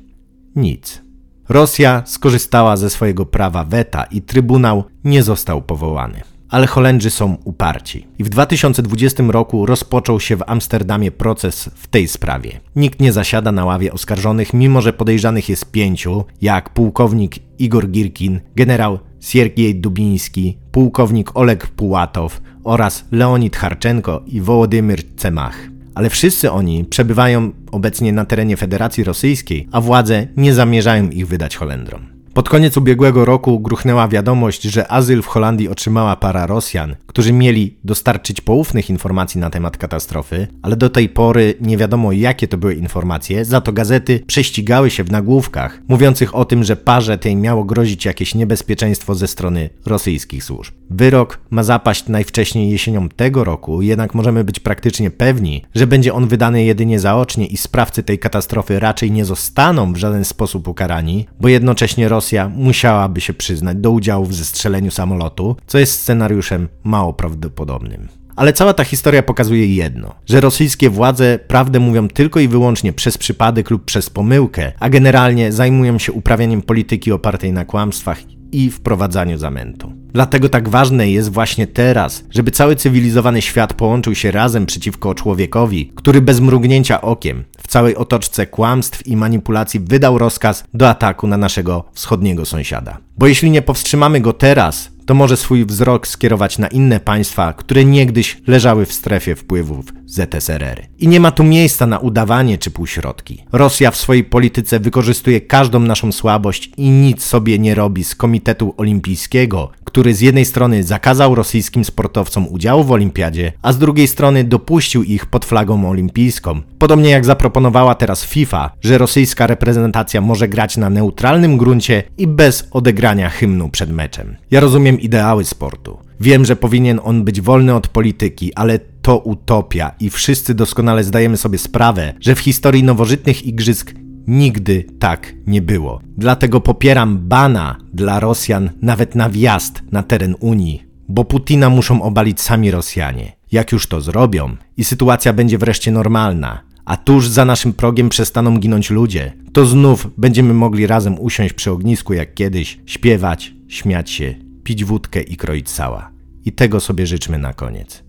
Nic. 0.55 1.01
Rosja 1.49 2.03
skorzystała 2.05 2.77
ze 2.77 2.89
swojego 2.89 3.25
prawa 3.25 3.63
weta 3.63 4.03
i 4.03 4.21
Trybunał 4.21 4.83
nie 5.03 5.23
został 5.23 5.61
powołany 5.61 6.32
ale 6.53 6.67
Holendrzy 6.67 7.09
są 7.09 7.37
uparci. 7.43 8.07
I 8.19 8.23
w 8.23 8.29
2020 8.29 9.23
roku 9.27 9.65
rozpoczął 9.65 10.19
się 10.19 10.35
w 10.35 10.43
Amsterdamie 10.47 11.11
proces 11.11 11.69
w 11.75 11.87
tej 11.87 12.07
sprawie. 12.07 12.59
Nikt 12.75 12.99
nie 12.99 13.11
zasiada 13.11 13.51
na 13.51 13.65
ławie 13.65 13.93
oskarżonych, 13.93 14.53
mimo 14.53 14.81
że 14.81 14.93
podejrzanych 14.93 15.49
jest 15.49 15.71
pięciu, 15.71 16.25
jak 16.41 16.69
pułkownik 16.69 17.35
Igor 17.59 17.89
Girkin, 17.89 18.39
generał 18.55 18.99
Siergiej 19.19 19.75
Dubiński, 19.75 20.57
pułkownik 20.71 21.31
Oleg 21.33 21.67
Pułatow 21.67 22.41
oraz 22.63 23.05
Leonid 23.11 23.55
Harczenko 23.55 24.21
i 24.27 24.41
Wołodymyr 24.41 25.15
Cemach. 25.15 25.57
Ale 25.95 26.09
wszyscy 26.09 26.51
oni 26.51 26.85
przebywają 26.85 27.51
obecnie 27.71 28.13
na 28.13 28.25
terenie 28.25 28.57
Federacji 28.57 29.03
Rosyjskiej, 29.03 29.67
a 29.71 29.81
władze 29.81 30.27
nie 30.37 30.53
zamierzają 30.53 31.09
ich 31.09 31.27
wydać 31.27 31.55
Holendrom. 31.55 32.12
Pod 32.33 32.49
koniec 32.49 32.77
ubiegłego 32.77 33.25
roku 33.25 33.59
gruchnęła 33.59 34.07
wiadomość, 34.07 34.63
że 34.63 34.91
azyl 34.91 35.21
w 35.21 35.27
Holandii 35.27 35.69
otrzymała 35.69 36.15
para 36.15 36.47
Rosjan, 36.47 36.95
którzy 37.07 37.33
mieli 37.33 37.77
dostarczyć 37.83 38.41
poufnych 38.41 38.89
informacji 38.89 39.41
na 39.41 39.49
temat 39.49 39.77
katastrofy, 39.77 40.47
ale 40.61 40.75
do 40.75 40.89
tej 40.89 41.09
pory 41.09 41.53
nie 41.61 41.77
wiadomo 41.77 42.11
jakie 42.11 42.47
to 42.47 42.57
były 42.57 42.73
informacje, 42.73 43.45
za 43.45 43.61
to 43.61 43.73
gazety 43.73 44.23
prześcigały 44.27 44.89
się 44.89 45.03
w 45.03 45.11
nagłówkach, 45.11 45.81
mówiących 45.87 46.35
o 46.35 46.45
tym, 46.45 46.63
że 46.63 46.75
parze 46.75 47.17
tej 47.17 47.35
miało 47.35 47.63
grozić 47.63 48.05
jakieś 48.05 48.35
niebezpieczeństwo 48.35 49.15
ze 49.15 49.27
strony 49.27 49.69
rosyjskich 49.85 50.43
służb. 50.43 50.73
Wyrok 50.89 51.39
ma 51.49 51.63
zapaść 51.63 52.07
najwcześniej 52.07 52.71
jesienią 52.71 53.09
tego 53.09 53.43
roku, 53.43 53.81
jednak 53.81 54.13
możemy 54.13 54.43
być 54.43 54.59
praktycznie 54.59 55.11
pewni, 55.11 55.63
że 55.75 55.87
będzie 55.87 56.13
on 56.13 56.27
wydany 56.27 56.63
jedynie 56.63 56.99
zaocznie 56.99 57.45
i 57.45 57.57
sprawcy 57.57 58.03
tej 58.03 58.19
katastrofy 58.19 58.79
raczej 58.79 59.11
nie 59.11 59.25
zostaną 59.25 59.93
w 59.93 59.97
żaden 59.97 60.25
sposób 60.25 60.67
ukarani, 60.67 61.27
bo 61.39 61.47
jednocześnie 61.47 62.09
Rosja 62.09 62.22
musiałaby 62.55 63.21
się 63.21 63.33
przyznać 63.33 63.77
do 63.77 63.91
udziału 63.91 64.25
w 64.25 64.33
zestrzeleniu 64.33 64.91
samolotu, 64.91 65.55
co 65.67 65.79
jest 65.79 65.99
scenariuszem 65.99 66.67
mało 66.83 67.13
prawdopodobnym. 67.13 68.07
Ale 68.35 68.53
cała 68.53 68.73
ta 68.73 68.83
historia 68.83 69.23
pokazuje 69.23 69.75
jedno, 69.75 70.15
że 70.25 70.41
rosyjskie 70.41 70.89
władze 70.89 71.39
prawdę 71.47 71.79
mówią 71.79 72.07
tylko 72.07 72.39
i 72.39 72.47
wyłącznie 72.47 72.93
przez 72.93 73.17
przypadek 73.17 73.69
lub 73.69 73.85
przez 73.85 74.09
pomyłkę, 74.09 74.71
a 74.79 74.89
generalnie 74.89 75.51
zajmują 75.51 75.99
się 75.99 76.11
uprawianiem 76.11 76.61
polityki 76.61 77.11
opartej 77.11 77.53
na 77.53 77.65
kłamstwach 77.65 78.19
i 78.53 78.71
wprowadzaniu 78.71 79.37
zamętu. 79.37 79.93
Dlatego 80.13 80.49
tak 80.49 80.69
ważne 80.69 81.09
jest 81.09 81.31
właśnie 81.31 81.67
teraz, 81.67 82.23
żeby 82.29 82.51
cały 82.51 82.75
cywilizowany 82.75 83.41
świat 83.41 83.73
połączył 83.73 84.15
się 84.15 84.31
razem 84.31 84.65
przeciwko 84.65 85.15
człowiekowi, 85.15 85.91
który 85.95 86.21
bez 86.21 86.39
mrugnięcia 86.39 87.01
okiem 87.01 87.43
w 87.57 87.67
całej 87.67 87.95
otoczce 87.95 88.47
kłamstw 88.47 89.07
i 89.07 89.17
manipulacji 89.17 89.79
wydał 89.79 90.17
rozkaz 90.17 90.63
do 90.73 90.89
ataku 90.89 91.27
na 91.27 91.37
naszego 91.37 91.85
wschodniego 91.93 92.45
sąsiada. 92.45 92.97
Bo 93.17 93.27
jeśli 93.27 93.51
nie 93.51 93.61
powstrzymamy 93.61 94.21
go 94.21 94.33
teraz, 94.33 94.91
to 95.05 95.13
może 95.13 95.37
swój 95.37 95.65
wzrok 95.65 96.07
skierować 96.07 96.57
na 96.57 96.67
inne 96.67 96.99
państwa, 96.99 97.53
które 97.53 97.85
niegdyś 97.85 98.37
leżały 98.47 98.85
w 98.85 98.93
strefie 98.93 99.35
wpływów 99.35 99.85
ZSRR. 100.05 100.87
I 100.99 101.07
nie 101.07 101.19
ma 101.19 101.31
tu 101.31 101.43
miejsca 101.43 101.87
na 101.87 101.99
udawanie 101.99 102.57
czy 102.57 102.71
półśrodki. 102.71 103.43
Rosja 103.51 103.91
w 103.91 103.97
swojej 103.97 104.23
polityce 104.23 104.79
wykorzystuje 104.79 105.41
każdą 105.41 105.79
naszą 105.79 106.11
słabość 106.11 106.71
i 106.77 106.89
nic 106.89 107.23
sobie 107.23 107.59
nie 107.59 107.75
robi 107.75 108.03
z 108.03 108.15
Komitetu 108.15 108.73
Olimpijskiego, 108.77 109.71
który 109.83 110.13
z 110.13 110.21
jednej 110.21 110.45
strony 110.45 110.83
zakazał 110.83 111.35
rosyjskim 111.35 111.85
sportowcom 111.85 112.47
udziału 112.47 112.83
w 112.83 112.91
olimpiadzie, 112.91 113.51
a 113.61 113.73
z 113.73 113.77
drugiej 113.77 114.07
strony 114.07 114.43
dopuścił 114.43 115.03
ich 115.03 115.25
pod 115.25 115.45
flagą 115.45 115.89
olimpijską. 115.89 116.61
Podobnie 116.79 117.09
jak 117.09 117.25
zaproponowała 117.25 117.95
teraz 117.95 118.25
FIFA, 118.25 118.71
że 118.81 118.97
rosyjska 118.97 119.47
reprezentacja 119.47 120.21
może 120.21 120.47
grać 120.47 120.77
na 120.77 120.89
neutralnym 120.89 121.57
gruncie 121.57 122.03
i 122.17 122.27
bez 122.27 122.67
odegrania 122.71 123.29
hymnu 123.29 123.69
przed 123.69 123.91
meczem. 123.91 124.35
Ja 124.51 124.59
rozumiem 124.93 124.99
ideały 124.99 125.45
sportu. 125.45 125.97
Wiem, 126.19 126.45
że 126.45 126.55
powinien 126.55 126.99
on 127.03 127.23
być 127.23 127.41
wolny 127.41 127.73
od 127.73 127.87
polityki, 127.87 128.53
ale 128.55 128.79
to 129.01 129.17
utopia 129.17 129.91
i 129.99 130.09
wszyscy 130.09 130.53
doskonale 130.53 131.03
zdajemy 131.03 131.37
sobie 131.37 131.57
sprawę, 131.57 132.13
że 132.19 132.35
w 132.35 132.39
historii 132.39 132.83
nowożytnych 132.83 133.45
igrzysk 133.45 133.93
Nigdy 134.27 134.85
tak 134.99 135.33
nie 135.47 135.61
było. 135.61 136.01
Dlatego 136.17 136.61
popieram 136.61 137.17
bana 137.17 137.77
dla 137.93 138.19
Rosjan 138.19 138.69
nawet 138.81 139.15
na 139.15 139.29
wjazd 139.29 139.81
na 139.91 140.03
teren 140.03 140.35
Unii, 140.39 140.83
bo 141.09 141.25
Putina 141.25 141.69
muszą 141.69 142.01
obalić 142.01 142.41
sami 142.41 142.71
Rosjanie. 142.71 143.35
Jak 143.51 143.71
już 143.71 143.87
to 143.87 144.01
zrobią 144.01 144.55
i 144.77 144.83
sytuacja 144.83 145.33
będzie 145.33 145.57
wreszcie 145.57 145.91
normalna, 145.91 146.61
a 146.85 146.97
tuż 146.97 147.27
za 147.27 147.45
naszym 147.45 147.73
progiem 147.73 148.09
przestaną 148.09 148.57
ginąć 148.57 148.89
ludzie, 148.89 149.33
to 149.53 149.65
znów 149.65 150.07
będziemy 150.17 150.53
mogli 150.53 150.87
razem 150.87 151.19
usiąść 151.19 151.53
przy 151.53 151.71
ognisku 151.71 152.13
jak 152.13 152.33
kiedyś, 152.33 152.79
śpiewać, 152.85 153.53
śmiać 153.67 154.09
się, 154.09 154.35
pić 154.63 154.85
wódkę 154.85 155.21
i 155.21 155.37
kroić 155.37 155.69
sała. 155.69 156.11
I 156.45 156.51
tego 156.51 156.79
sobie 156.79 157.07
życzmy 157.07 157.37
na 157.37 157.53
koniec. 157.53 158.03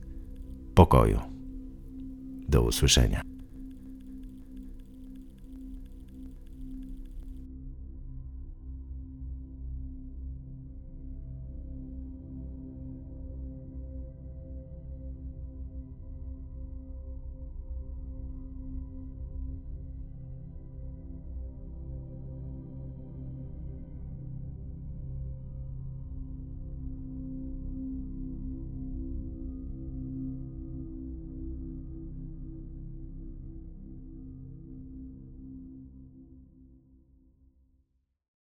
Pokoju. 0.75 1.21
Do 2.49 2.63
usłyszenia. 2.63 3.34